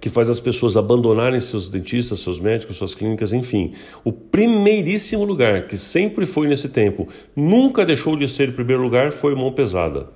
que 0.00 0.08
faz 0.08 0.28
as 0.28 0.40
pessoas 0.40 0.76
abandonarem 0.76 1.38
seus 1.38 1.68
dentistas, 1.68 2.18
seus 2.18 2.40
médicos, 2.40 2.76
suas 2.76 2.96
clínicas, 2.96 3.32
enfim. 3.32 3.74
O 4.02 4.10
primeiríssimo 4.10 5.24
lugar 5.24 5.68
que 5.68 5.78
sempre 5.78 6.26
foi 6.26 6.48
nesse 6.48 6.68
tempo, 6.68 7.06
nunca 7.36 7.86
deixou 7.86 8.16
de 8.16 8.26
ser 8.26 8.48
o 8.48 8.54
primeiro 8.54 8.82
lugar, 8.82 9.12
foi 9.12 9.36
mão 9.36 9.52
pesada. 9.52 10.08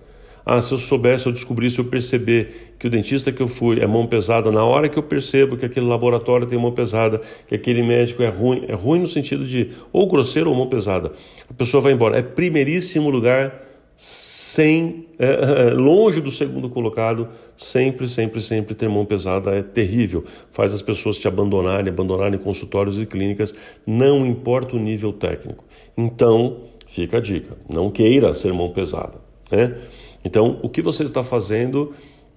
Ah, 0.51 0.63
se 0.63 0.73
eu 0.73 0.79
soubesse, 0.79 1.27
eu 1.27 1.33
descobrisse, 1.33 1.79
eu 1.79 1.85
perceber 1.85 2.73
que 2.79 2.87
o 2.87 2.91
dentista 2.91 3.31
que 3.31 3.43
eu 3.43 3.47
fui 3.47 3.81
é 3.81 3.87
mão 3.87 4.07
pesada, 4.07 4.51
na 4.51 4.65
hora 4.65 4.89
que 4.89 4.99
eu 4.99 5.03
percebo 5.03 5.59
que 5.59 5.67
aquele 5.67 5.85
laboratório 5.85 6.47
tem 6.47 6.59
mão 6.59 6.73
pesada, 6.73 7.21
que 7.47 7.55
aquele 7.55 7.83
médico 7.83 8.23
é 8.23 8.31
ruim, 8.31 8.65
é 8.67 8.73
ruim 8.73 9.01
no 9.01 9.07
sentido 9.07 9.45
de 9.45 9.73
ou 9.93 10.09
grosseiro 10.09 10.49
ou 10.49 10.57
mão 10.57 10.67
pesada, 10.67 11.13
a 11.51 11.53
pessoa 11.53 11.83
vai 11.83 11.93
embora. 11.93 12.17
É 12.17 12.23
primeiríssimo 12.23 13.11
lugar, 13.11 13.63
sem 13.95 15.09
é, 15.19 15.27
é, 15.27 15.75
longe 15.75 16.23
do 16.23 16.31
segundo 16.31 16.71
colocado, 16.71 17.29
sempre, 17.55 18.09
sempre, 18.09 18.41
sempre 18.41 18.75
ter 18.75 18.89
mão 18.89 19.05
pesada 19.05 19.51
é 19.51 19.63
terrível. 19.63 20.25
Faz 20.51 20.73
as 20.73 20.81
pessoas 20.81 21.19
te 21.19 21.29
abandonarem, 21.29 21.93
abandonarem 21.93 22.39
consultórios 22.39 22.99
e 22.99 23.05
clínicas, 23.05 23.55
não 23.87 24.25
importa 24.25 24.77
o 24.77 24.79
nível 24.79 25.13
técnico. 25.13 25.63
Então, 25.95 26.63
fica 26.87 27.19
a 27.19 27.21
dica: 27.21 27.55
não 27.69 27.91
queira 27.91 28.33
ser 28.33 28.55
mão 28.55 28.71
pesada, 28.71 29.19
né? 29.51 29.77
Então, 30.25 30.59
o 30.63 30.69
que 30.69 30.83
você 30.83 31.05
está 31.05 31.23
fazendo 31.23 31.93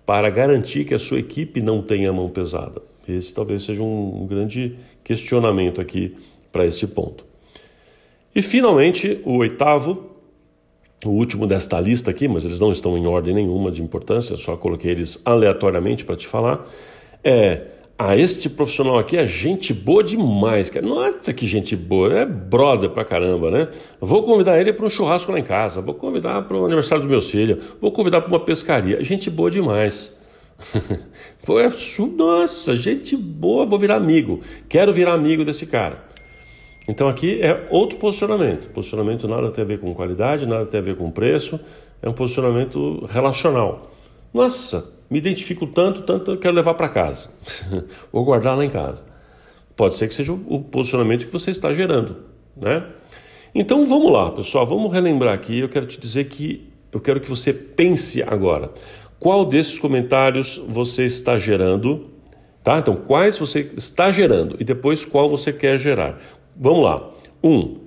para 0.05 0.29
garantir 0.29 0.85
que 0.85 0.93
a 0.93 0.99
sua 0.99 1.19
equipe 1.19 1.61
não 1.61 1.81
tenha 1.81 2.11
mão 2.13 2.29
pesada? 2.29 2.81
Esse 3.07 3.33
talvez 3.33 3.63
seja 3.63 3.81
um, 3.81 4.25
grande 4.27 4.77
questionamento 5.03 5.81
aqui 5.81 6.15
para 6.51 6.65
este 6.65 6.85
ponto. 6.87 7.25
E 8.33 8.41
finalmente, 8.41 9.19
o 9.25 9.37
oitavo, 9.37 10.11
o 11.05 11.09
último 11.09 11.47
desta 11.47 11.79
lista 11.79 12.11
aqui, 12.11 12.27
mas 12.27 12.45
eles 12.45 12.59
não 12.59 12.71
estão 12.71 12.97
em 12.97 13.05
ordem 13.05 13.33
nenhuma 13.33 13.71
de 13.71 13.81
importância, 13.81 14.37
só 14.37 14.55
coloquei 14.55 14.91
eles 14.91 15.21
aleatoriamente 15.25 16.05
para 16.05 16.15
te 16.15 16.27
falar, 16.27 16.65
é 17.23 17.67
ah, 18.03 18.17
este 18.17 18.49
profissional 18.49 18.97
aqui 18.97 19.15
é 19.15 19.27
gente 19.27 19.75
boa 19.75 20.03
demais, 20.03 20.71
cara. 20.71 20.83
Nossa, 20.83 21.31
que 21.31 21.45
gente 21.45 21.75
boa, 21.75 22.11
é 22.11 22.25
brother 22.25 22.89
pra 22.89 23.05
caramba, 23.05 23.51
né? 23.51 23.67
Vou 23.99 24.23
convidar 24.23 24.59
ele 24.59 24.73
para 24.73 24.87
um 24.87 24.89
churrasco 24.89 25.31
lá 25.31 25.37
em 25.37 25.43
casa, 25.43 25.81
vou 25.81 25.93
convidar 25.93 26.41
para 26.41 26.57
o 26.57 26.65
aniversário 26.65 27.03
dos 27.03 27.11
meus 27.11 27.29
filhos, 27.29 27.63
vou 27.79 27.91
convidar 27.91 28.21
para 28.21 28.29
uma 28.29 28.39
pescaria. 28.39 29.03
Gente 29.03 29.29
boa 29.29 29.51
demais. 29.51 30.17
É, 31.43 32.07
nossa, 32.17 32.75
gente 32.75 33.17
boa, 33.17 33.65
vou 33.65 33.77
virar 33.77 33.95
amigo. 33.95 34.41
Quero 34.69 34.93
virar 34.93 35.13
amigo 35.13 35.43
desse 35.43 35.65
cara. 35.65 36.05
Então 36.87 37.07
aqui 37.07 37.41
é 37.41 37.67
outro 37.69 37.97
posicionamento. 37.97 38.69
Posicionamento 38.69 39.27
nada 39.27 39.51
tem 39.51 39.63
a 39.63 39.67
ver 39.67 39.79
com 39.79 39.93
qualidade, 39.93 40.47
nada 40.47 40.65
tem 40.65 40.79
a 40.79 40.83
ver 40.83 40.95
com 40.95 41.11
preço, 41.11 41.59
é 42.01 42.07
um 42.07 42.13
posicionamento 42.13 43.05
relacional. 43.09 43.91
Nossa, 44.33 45.00
me 45.11 45.17
identifico 45.17 45.67
tanto, 45.67 46.03
tanto, 46.03 46.31
eu 46.31 46.37
quero 46.37 46.55
levar 46.55 46.73
para 46.73 46.87
casa. 46.87 47.29
Vou 48.13 48.23
guardar 48.23 48.57
lá 48.57 48.63
em 48.63 48.69
casa. 48.69 49.03
Pode 49.75 49.95
ser 49.95 50.07
que 50.07 50.13
seja 50.13 50.31
o 50.31 50.61
posicionamento 50.61 51.25
que 51.25 51.33
você 51.33 51.51
está 51.51 51.73
gerando, 51.73 52.15
né? 52.55 52.85
Então 53.53 53.85
vamos 53.85 54.09
lá, 54.09 54.31
pessoal, 54.31 54.65
vamos 54.65 54.93
relembrar 54.93 55.33
aqui. 55.33 55.59
Eu 55.59 55.67
quero 55.67 55.85
te 55.85 55.99
dizer 55.99 56.25
que 56.25 56.69
eu 56.93 57.01
quero 57.01 57.19
que 57.19 57.27
você 57.27 57.51
pense 57.51 58.23
agora. 58.23 58.71
Qual 59.19 59.45
desses 59.45 59.77
comentários 59.77 60.57
você 60.67 61.05
está 61.05 61.37
gerando? 61.37 62.09
Tá? 62.63 62.79
Então, 62.79 62.95
quais 62.95 63.37
você 63.37 63.71
está 63.75 64.11
gerando 64.11 64.55
e 64.59 64.63
depois 64.63 65.03
qual 65.03 65.29
você 65.29 65.51
quer 65.51 65.77
gerar. 65.77 66.21
Vamos 66.55 66.83
lá. 66.83 67.09
Um, 67.43 67.79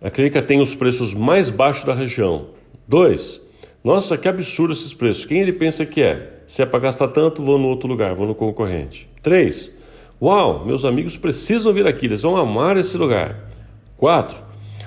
a 0.00 0.08
clínica 0.08 0.40
tem 0.40 0.62
os 0.62 0.74
preços 0.74 1.12
mais 1.12 1.50
baixos 1.50 1.84
da 1.84 1.94
região. 1.94 2.48
Dois, 2.88 3.46
nossa, 3.84 4.16
que 4.16 4.28
absurdo 4.28 4.72
esses 4.72 4.94
preços. 4.94 5.26
Quem 5.26 5.40
ele 5.40 5.52
pensa 5.52 5.84
que 5.84 6.00
é? 6.02 6.35
Se 6.46 6.62
é 6.62 6.66
para 6.66 6.78
gastar 6.78 7.08
tanto, 7.08 7.42
vou 7.42 7.58
no 7.58 7.68
outro 7.68 7.88
lugar, 7.88 8.14
vou 8.14 8.26
no 8.26 8.34
concorrente. 8.34 9.08
3. 9.22 9.76
Uau, 10.22 10.64
meus 10.64 10.84
amigos 10.84 11.16
precisam 11.16 11.72
vir 11.72 11.86
aqui, 11.86 12.06
eles 12.06 12.22
vão 12.22 12.36
amar 12.36 12.76
esse 12.76 12.96
lugar. 12.96 13.48
4. 13.96 14.46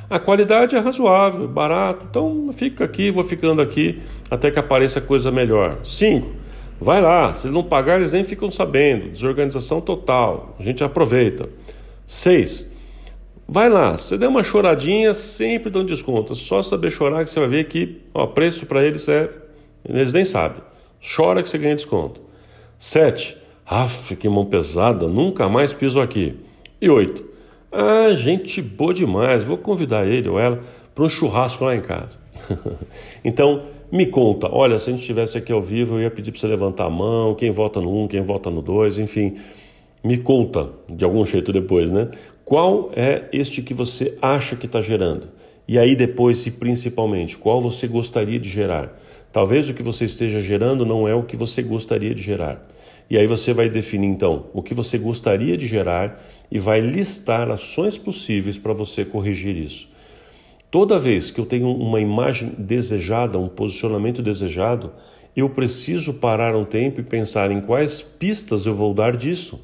A 0.10 0.18
qualidade 0.18 0.76
é 0.76 0.80
razoável, 0.80 1.48
barato, 1.48 2.08
então 2.10 2.50
fica 2.52 2.84
aqui, 2.84 3.12
vou 3.12 3.24
ficando 3.24 3.62
aqui 3.62 4.02
até 4.32 4.50
que 4.50 4.58
apareça 4.58 5.00
coisa 5.00 5.32
melhor. 5.32 5.80
5. 5.84 6.32
Vai 6.82 7.02
lá, 7.02 7.34
se 7.34 7.48
não 7.50 7.62
pagar, 7.62 8.00
eles 8.00 8.14
nem 8.14 8.24
ficam 8.24 8.50
sabendo. 8.50 9.10
Desorganização 9.10 9.82
total, 9.82 10.56
a 10.58 10.64
gente 10.64 10.84
aproveita. 10.84 11.50
6. 12.08 12.72
Vai 13.48 13.68
lá, 13.68 13.98
você 13.98 14.18
der 14.18 14.28
uma 14.28 14.44
choradinha, 14.44 15.14
sempre 15.14 15.70
dão 15.70 15.84
desconto. 15.84 16.34
É 16.34 16.36
só 16.36 16.64
saber 16.64 16.90
chorar 16.90 17.24
que 17.26 17.30
você 17.30 17.40
vai 17.40 17.50
ver 17.50 17.64
que 17.66 18.02
o 18.14 18.28
preço 18.28 18.66
para 18.66 18.84
eles 18.84 19.10
é. 19.10 19.30
Eles 19.84 20.14
nem 20.14 20.24
sabem. 20.24 20.62
Chora 21.02 21.42
que 21.42 21.50
você 21.50 21.58
ganha 21.58 21.76
desconto. 21.76 22.22
7. 22.78 23.38
Aff, 23.66 24.16
que 24.16 24.28
mão 24.28 24.46
pesada, 24.46 25.08
nunca 25.08 25.48
mais 25.48 25.74
piso 25.74 26.02
aqui. 26.02 26.38
E 26.82 26.90
8. 26.90 27.24
Ah, 27.72 28.12
gente 28.12 28.62
boa 28.62 28.94
demais, 28.94 29.44
vou 29.44 29.58
convidar 29.58 30.08
ele 30.08 30.28
ou 30.28 30.40
ela 30.40 30.60
para 30.96 31.04
um 31.04 31.10
churrasco 31.10 31.64
lá 31.64 31.76
em 31.76 31.82
casa. 31.82 32.18
então, 33.24 33.64
me 33.92 34.06
conta, 34.06 34.50
olha, 34.52 34.80
se 34.80 34.90
a 34.90 34.92
gente 34.92 35.02
estivesse 35.02 35.38
aqui 35.38 35.52
ao 35.52 35.62
vivo, 35.62 35.96
eu 35.96 36.02
ia 36.02 36.12
pedir 36.12 36.32
para 36.32 36.40
você 36.40 36.48
levantar 36.48 36.86
a 36.86 36.90
mão, 36.90 37.36
quem 37.36 37.52
vota 37.52 37.80
no 37.80 37.92
1, 37.92 38.04
um, 38.04 38.08
quem 38.08 38.22
vota 38.22 38.50
no 38.50 38.62
2, 38.62 39.00
enfim. 39.00 39.38
Me 40.04 40.18
conta, 40.18 40.70
de 40.90 41.04
algum 41.04 41.26
jeito 41.26 41.52
depois, 41.52 41.92
né? 41.92 42.10
Qual 42.44 42.92
é 42.96 43.26
este 43.32 43.62
que 43.62 43.74
você 43.74 44.18
acha 44.22 44.56
que 44.56 44.66
está 44.66 44.82
gerando? 44.82 45.30
E 45.68 45.78
aí 45.78 45.96
depois, 45.96 46.40
se 46.40 46.52
principalmente, 46.52 47.38
qual 47.38 47.62
você 47.62 47.88
gostaria 47.88 48.40
de 48.40 48.50
gerar? 48.50 49.00
Talvez 49.32 49.70
o 49.70 49.74
que 49.74 49.84
você 49.84 50.06
esteja 50.06 50.42
gerando 50.42 50.86
não 50.86 51.08
é 51.08 51.14
o 51.14 51.24
que 51.24 51.36
você 51.36 51.62
gostaria 51.62 52.16
de 52.16 52.22
gerar. 52.22 52.68
E 53.10 53.18
aí 53.18 53.28
você 53.28 53.54
vai 53.54 53.70
definir 53.70 54.08
então 54.08 54.46
o 54.54 54.62
que 54.62 54.74
você 54.74 54.98
gostaria 54.98 55.58
de 55.58 55.68
gerar 55.68 56.24
e 56.52 56.58
vai 56.58 56.80
listar 56.80 57.50
ações 57.50 57.98
possíveis 57.98 58.58
para 58.58 58.74
você 58.74 59.06
corrigir 59.06 59.56
isso. 59.56 59.88
Toda 60.72 61.00
vez 61.00 61.32
que 61.32 61.40
eu 61.40 61.46
tenho 61.46 61.72
uma 61.72 62.00
imagem 62.00 62.54
desejada, 62.58 63.40
um 63.40 63.48
posicionamento 63.48 64.22
desejado, 64.22 64.92
eu 65.36 65.50
preciso 65.50 66.16
parar 66.16 66.56
um 66.56 66.64
tempo 66.64 67.00
e 67.00 67.04
pensar 67.04 67.52
em 67.52 67.62
quais 67.62 68.02
pistas 68.02 68.66
eu 68.66 68.76
vou 68.76 68.94
dar 68.94 69.16
disso. 69.16 69.60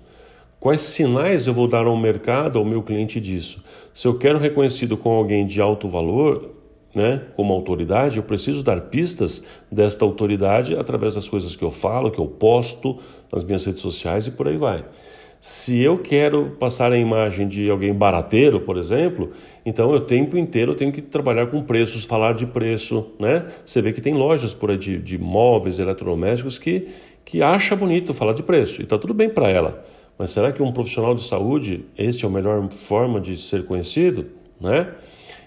Quais 0.60 0.82
sinais 0.82 1.46
eu 1.46 1.54
vou 1.54 1.68
dar 1.68 1.86
ao 1.86 1.96
mercado, 1.96 2.58
ao 2.58 2.66
meu 2.66 2.82
cliente 2.82 3.22
disso? 3.22 3.64
Se 3.94 4.08
eu 4.08 4.18
quero 4.18 4.40
reconhecido 4.40 4.98
como 4.98 5.16
alguém 5.16 5.46
de 5.46 5.62
alto 5.62 5.88
valor, 5.88 6.50
né, 6.96 7.22
como 7.36 7.54
autoridade, 7.54 8.18
eu 8.18 8.24
preciso 8.24 8.64
dar 8.64 8.80
pistas 8.82 9.44
desta 9.70 10.06
autoridade 10.06 10.76
através 10.78 11.14
das 11.14 11.28
coisas 11.28 11.54
que 11.54 11.64
eu 11.64 11.70
falo, 11.70 12.10
que 12.10 12.20
eu 12.20 12.26
posto 12.26 12.98
nas 13.32 13.44
minhas 13.44 13.66
redes 13.66 13.82
sociais 13.82 14.26
e 14.26 14.32
por 14.32 14.48
aí 14.48 14.58
vai. 14.58 14.86
Se 15.42 15.80
eu 15.80 16.00
quero 16.00 16.56
passar 16.58 16.92
a 16.92 16.98
imagem 16.98 17.48
de 17.48 17.70
alguém 17.70 17.94
barateiro, 17.94 18.62
por 18.62 18.78
exemplo, 18.78 19.32
então 19.64 19.92
eu 19.92 19.98
o 19.98 20.00
tempo 20.00 20.38
inteiro 20.38 20.72
eu 20.72 20.76
tenho 20.76 20.92
que 20.92 21.02
trabalhar 21.02 21.48
com 21.48 21.62
preços, 21.62 22.06
falar 22.06 22.34
de 22.34 22.48
preço, 22.48 23.12
né? 23.20 23.46
Você 23.64 23.82
vê 23.82 23.94
que 23.94 24.02
tem 24.02 24.14
lojas 24.14 24.54
por 24.54 24.72
aí 24.72 24.78
de, 24.78 24.98
de 24.98 25.18
móveis, 25.20 25.78
eletrodomésticos 25.78 26.58
que, 26.58 26.88
que 27.24 27.44
acha 27.44 27.76
bonito 27.76 28.14
falar 28.14 28.34
de 28.34 28.42
preço 28.42 28.82
e 28.82 28.86
está 28.86 28.98
tudo 28.98 29.14
bem 29.14 29.30
para 29.30 29.50
ela. 29.50 29.84
Mas 30.18 30.32
será 30.32 30.52
que 30.52 30.64
um 30.64 30.72
profissional 30.72 31.14
de 31.14 31.22
saúde, 31.22 31.86
este 31.98 32.26
é 32.26 32.28
a 32.28 32.32
melhor 32.32 32.68
forma 32.72 33.20
de 33.20 33.38
ser 33.38 33.66
conhecido? 33.66 34.28
Né? 34.60 34.88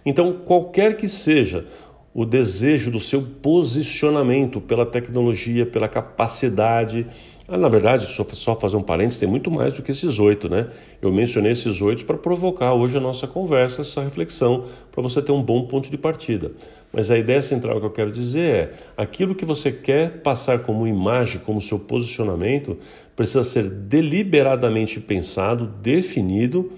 Então, 0.08 0.32
qualquer 0.32 0.96
que 0.96 1.06
seja 1.06 1.66
o 2.14 2.24
desejo 2.24 2.90
do 2.90 2.98
seu 2.98 3.20
posicionamento 3.22 4.58
pela 4.58 4.86
tecnologia, 4.86 5.66
pela 5.66 5.86
capacidade. 5.86 7.06
Ah, 7.46 7.58
na 7.58 7.68
verdade, 7.68 8.06
só, 8.06 8.24
só 8.32 8.54
fazer 8.54 8.76
um 8.78 8.82
parênteses, 8.82 9.20
tem 9.20 9.28
muito 9.28 9.50
mais 9.50 9.74
do 9.74 9.82
que 9.82 9.90
esses 9.90 10.18
oito, 10.18 10.48
né? 10.48 10.68
Eu 11.02 11.12
mencionei 11.12 11.52
esses 11.52 11.82
oito 11.82 12.06
para 12.06 12.16
provocar 12.16 12.72
hoje 12.72 12.96
a 12.96 13.00
nossa 13.00 13.26
conversa, 13.26 13.82
essa 13.82 14.02
reflexão, 14.02 14.64
para 14.90 15.02
você 15.02 15.20
ter 15.20 15.30
um 15.30 15.42
bom 15.42 15.66
ponto 15.66 15.90
de 15.90 15.98
partida. 15.98 16.52
Mas 16.90 17.10
a 17.10 17.18
ideia 17.18 17.42
central 17.42 17.78
que 17.78 17.86
eu 17.86 17.90
quero 17.90 18.10
dizer 18.10 18.54
é: 18.54 18.72
aquilo 18.96 19.34
que 19.34 19.44
você 19.44 19.70
quer 19.70 20.22
passar 20.22 20.60
como 20.60 20.86
imagem, 20.86 21.42
como 21.44 21.60
seu 21.60 21.78
posicionamento, 21.78 22.78
precisa 23.14 23.44
ser 23.44 23.68
deliberadamente 23.68 24.98
pensado, 25.00 25.66
definido. 25.66 26.72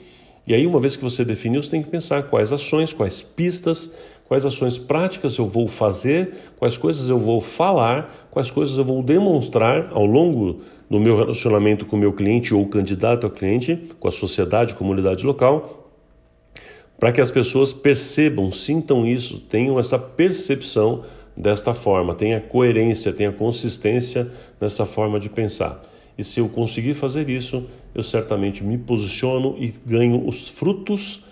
E 0.51 0.55
aí, 0.55 0.67
uma 0.67 0.81
vez 0.81 0.97
que 0.97 1.05
você 1.05 1.25
definiu, 1.25 1.63
você 1.63 1.71
tem 1.71 1.81
que 1.81 1.89
pensar 1.89 2.25
quais 2.25 2.53
ações, 2.53 2.93
quais 2.93 3.23
pistas, 3.23 3.95
quais 4.25 4.45
ações 4.45 4.77
práticas 4.77 5.39
eu 5.39 5.47
vou 5.47 5.69
fazer, 5.69 6.35
quais 6.59 6.77
coisas 6.77 7.09
eu 7.09 7.19
vou 7.19 7.41
falar, 7.41 8.27
quais 8.33 8.51
coisas 8.51 8.77
eu 8.77 8.83
vou 8.83 9.01
demonstrar 9.01 9.91
ao 9.93 10.05
longo 10.05 10.61
do 10.91 10.99
meu 10.99 11.17
relacionamento 11.17 11.87
com 11.87 11.95
o 11.95 11.99
meu 12.01 12.13
cliente 12.13 12.53
ou 12.53 12.67
candidato 12.67 13.29
a 13.29 13.31
cliente, 13.31 13.81
com 14.01 14.09
a 14.09 14.11
sociedade, 14.11 14.75
comunidade 14.75 15.25
local, 15.25 15.89
para 16.99 17.13
que 17.13 17.21
as 17.21 17.31
pessoas 17.31 17.73
percebam, 17.73 18.51
sintam 18.51 19.07
isso, 19.07 19.39
tenham 19.39 19.79
essa 19.79 20.01
percepção 20.01 21.05
desta 21.37 21.73
forma, 21.73 22.13
tenha 22.13 22.41
coerência, 22.41 23.13
tenha 23.13 23.31
consistência 23.31 24.29
nessa 24.61 24.85
forma 24.85 25.21
de 25.21 25.29
pensar. 25.29 25.81
E 26.21 26.25
se 26.25 26.39
eu 26.39 26.51
conseguir 26.51 26.93
fazer 26.93 27.31
isso, 27.31 27.65
eu 27.95 28.03
certamente 28.03 28.63
me 28.63 28.77
posiciono 28.77 29.57
e 29.59 29.73
ganho 29.87 30.29
os 30.29 30.51
frutos 30.51 31.25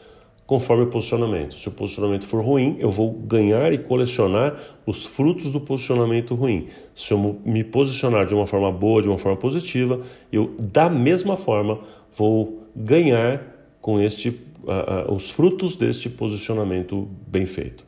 conforme 0.46 0.84
o 0.84 0.86
posicionamento. 0.86 1.60
Se 1.60 1.68
o 1.68 1.70
posicionamento 1.70 2.24
for 2.24 2.42
ruim, 2.42 2.78
eu 2.78 2.90
vou 2.90 3.12
ganhar 3.12 3.70
e 3.70 3.76
colecionar 3.76 4.58
os 4.86 5.04
frutos 5.04 5.52
do 5.52 5.60
posicionamento 5.60 6.34
ruim. 6.34 6.68
Se 6.94 7.12
eu 7.12 7.38
me 7.44 7.62
posicionar 7.62 8.24
de 8.24 8.34
uma 8.34 8.46
forma 8.46 8.72
boa, 8.72 9.02
de 9.02 9.08
uma 9.08 9.18
forma 9.18 9.36
positiva, 9.36 10.00
eu 10.32 10.56
da 10.58 10.88
mesma 10.88 11.36
forma 11.36 11.80
vou 12.16 12.62
ganhar 12.74 13.42
com 13.82 14.00
este 14.00 14.30
uh, 14.30 15.10
uh, 15.10 15.14
os 15.14 15.28
frutos 15.28 15.76
deste 15.76 16.08
posicionamento 16.08 17.06
bem 17.26 17.44
feito. 17.44 17.84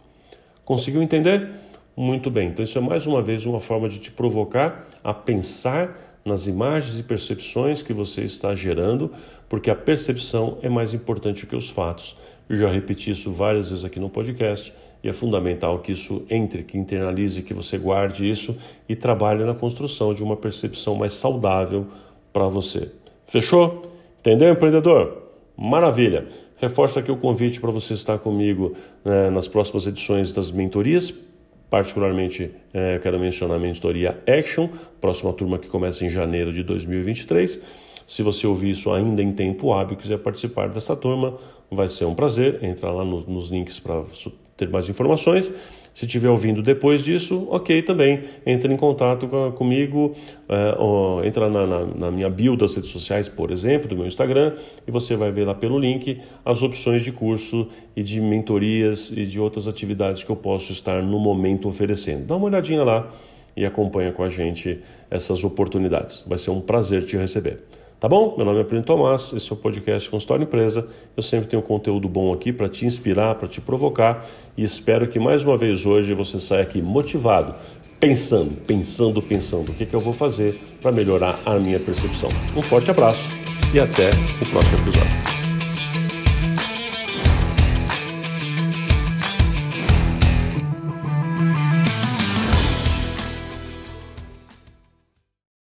Conseguiu 0.67 1.03
entender? 1.03 1.49
Muito 1.97 2.31
bem. 2.31 2.49
Então 2.49 2.63
isso 2.63 2.77
é 2.77 2.81
mais 2.83 3.07
uma 3.07 3.23
vez 3.23 3.47
uma 3.47 3.59
forma 3.59 3.89
de 3.89 3.99
te 3.99 4.11
provocar 4.11 4.87
a 5.03 5.15
pensar 5.15 6.10
nas 6.25 6.47
imagens 6.47 6.99
e 6.99 7.03
percepções 7.03 7.83
que 7.83 7.93
você 7.93 8.23
está 8.23 8.55
gerando, 8.55 9.11
porque 9.49 9.71
a 9.71 9.75
percepção 9.75 10.59
é 10.63 10.69
mais 10.69 10.95
importante 10.95 11.47
que 11.47 11.57
os 11.57 11.71
fatos. 11.71 12.17
Eu 12.49 12.57
já 12.57 12.69
repeti 12.69 13.11
isso 13.11 13.33
várias 13.33 13.71
vezes 13.71 13.85
aqui 13.85 13.99
no 13.99 14.11
podcast 14.11 14.73
e 15.03 15.09
é 15.09 15.13
fundamental 15.13 15.79
que 15.79 15.93
isso 15.93 16.27
entre, 16.29 16.63
que 16.63 16.77
internalize, 16.77 17.43
que 17.43 17.55
você 17.55 17.79
guarde 17.79 18.29
isso 18.29 18.59
e 18.89 18.95
trabalhe 18.95 19.45
na 19.45 19.55
construção 19.55 20.13
de 20.13 20.23
uma 20.23 20.37
percepção 20.37 20.95
mais 20.95 21.15
saudável 21.15 21.87
para 22.33 22.47
você. 22.47 22.91
Fechou? 23.27 23.91
Entendeu, 24.19 24.53
empreendedor? 24.53 25.23
Maravilha! 25.57 26.27
Reforço 26.57 26.99
aqui 26.99 27.11
o 27.11 27.17
convite 27.17 27.59
para 27.59 27.71
você 27.71 27.95
estar 27.95 28.19
comigo 28.19 28.75
né, 29.03 29.31
nas 29.31 29.49
próximas 29.49 29.87
edições 29.87 30.31
das 30.31 30.51
mentorias. 30.51 31.15
Particularmente, 31.71 32.51
é, 32.75 32.99
quero 32.99 33.19
mencionar 33.19 33.57
a 33.57 33.61
mentoria 33.61 34.21
Action, 34.27 34.69
próxima 35.01 35.33
turma 35.33 35.57
que 35.57 35.69
começa 35.69 36.05
em 36.05 36.11
janeiro 36.11 36.53
de 36.53 36.65
2023. 36.65 37.63
Se 38.07 38.25
você 38.25 38.45
ouvir 38.45 38.71
isso 38.71 38.93
ainda 38.93 39.23
em 39.23 39.33
tempo 39.33 39.73
hábil 39.73 39.95
e 39.95 39.97
quiser 39.97 40.19
participar 40.19 40.69
dessa 40.69 40.97
turma, 40.97 41.39
vai 41.71 41.89
ser 41.89 42.07
um 42.07 42.15
prazer. 42.15 42.59
Entra 42.65 42.91
lá 42.91 43.05
nos, 43.05 43.25
nos 43.25 43.51
links 43.51 43.79
para 43.79 44.03
ter 44.61 44.69
mais 44.71 44.89
informações. 44.89 45.51
Se 45.93 46.07
estiver 46.07 46.29
ouvindo 46.29 46.63
depois 46.63 47.03
disso, 47.03 47.49
ok 47.51 47.83
também. 47.83 48.21
Entre 48.47 48.73
em 48.73 48.77
contato 48.77 49.27
comigo, 49.57 50.15
é, 50.49 51.27
entra 51.27 51.49
na, 51.49 51.67
na, 51.67 51.85
na, 51.87 52.11
minha 52.11 52.31
bio 52.31 52.57
das 52.57 52.75
redes 52.75 52.91
sociais, 52.91 53.29
por 53.29 53.51
exemplo, 53.51 53.89
do 53.89 53.97
meu 53.97 54.07
Instagram, 54.07 54.55
e 54.87 54.91
você 54.91 55.17
vai 55.17 55.33
ver 55.33 55.45
lá 55.45 55.55
pelo 55.55 55.79
link 55.79 56.21
as 56.45 56.63
opções 56.63 57.03
de 57.03 57.11
curso 57.11 57.69
e 57.97 58.03
de 58.03 58.21
mentorias 58.21 59.11
e 59.11 59.27
de 59.27 59.41
outras 59.41 59.67
atividades 59.67 60.23
que 60.23 60.31
eu 60.31 60.37
posso 60.37 60.71
estar 60.71 61.03
no 61.03 61.19
momento 61.19 61.69
oferecendo. 61.69 62.27
Dá 62.27 62.37
uma 62.37 62.47
olhadinha 62.47 62.85
lá 62.85 63.11
e 63.57 63.67
acompanha 63.67 64.13
com 64.13 64.23
a 64.23 64.29
gente 64.29 64.81
essas 65.11 65.43
oportunidades. 65.43 66.25
Vai 66.27 66.39
ser 66.39 66.51
um 66.51 66.61
prazer 66.61 67.05
te 67.05 67.17
receber. 67.17 67.65
Tá 68.01 68.09
bom? 68.09 68.35
Meu 68.35 68.47
nome 68.47 68.59
é 68.59 68.65
Plínio 68.65 68.83
Tomás, 68.83 69.31
esse 69.35 69.53
é 69.53 69.55
o 69.55 69.57
podcast 69.59 70.09
Consultório 70.09 70.45
Empresa. 70.45 70.89
Eu 71.15 71.23
sempre 71.23 71.47
tenho 71.49 71.61
conteúdo 71.61 72.09
bom 72.09 72.33
aqui 72.33 72.51
para 72.51 72.67
te 72.67 72.87
inspirar, 72.87 73.35
para 73.35 73.47
te 73.47 73.61
provocar 73.61 74.25
e 74.57 74.63
espero 74.63 75.07
que 75.07 75.19
mais 75.19 75.45
uma 75.45 75.55
vez 75.55 75.85
hoje 75.85 76.15
você 76.15 76.41
saia 76.41 76.63
aqui 76.63 76.81
motivado, 76.81 77.55
pensando, 78.01 78.57
pensando, 78.63 79.21
pensando 79.21 79.73
o 79.73 79.75
que, 79.75 79.85
que 79.85 79.95
eu 79.95 80.01
vou 80.01 80.15
fazer 80.15 80.59
para 80.81 80.91
melhorar 80.91 81.41
a 81.45 81.59
minha 81.59 81.79
percepção. 81.79 82.31
Um 82.57 82.63
forte 82.63 82.91
abraço 82.91 83.29
e 83.75 83.79
até 83.79 84.09
o 84.41 84.49
próximo 84.49 84.79
episódio. 84.79 85.40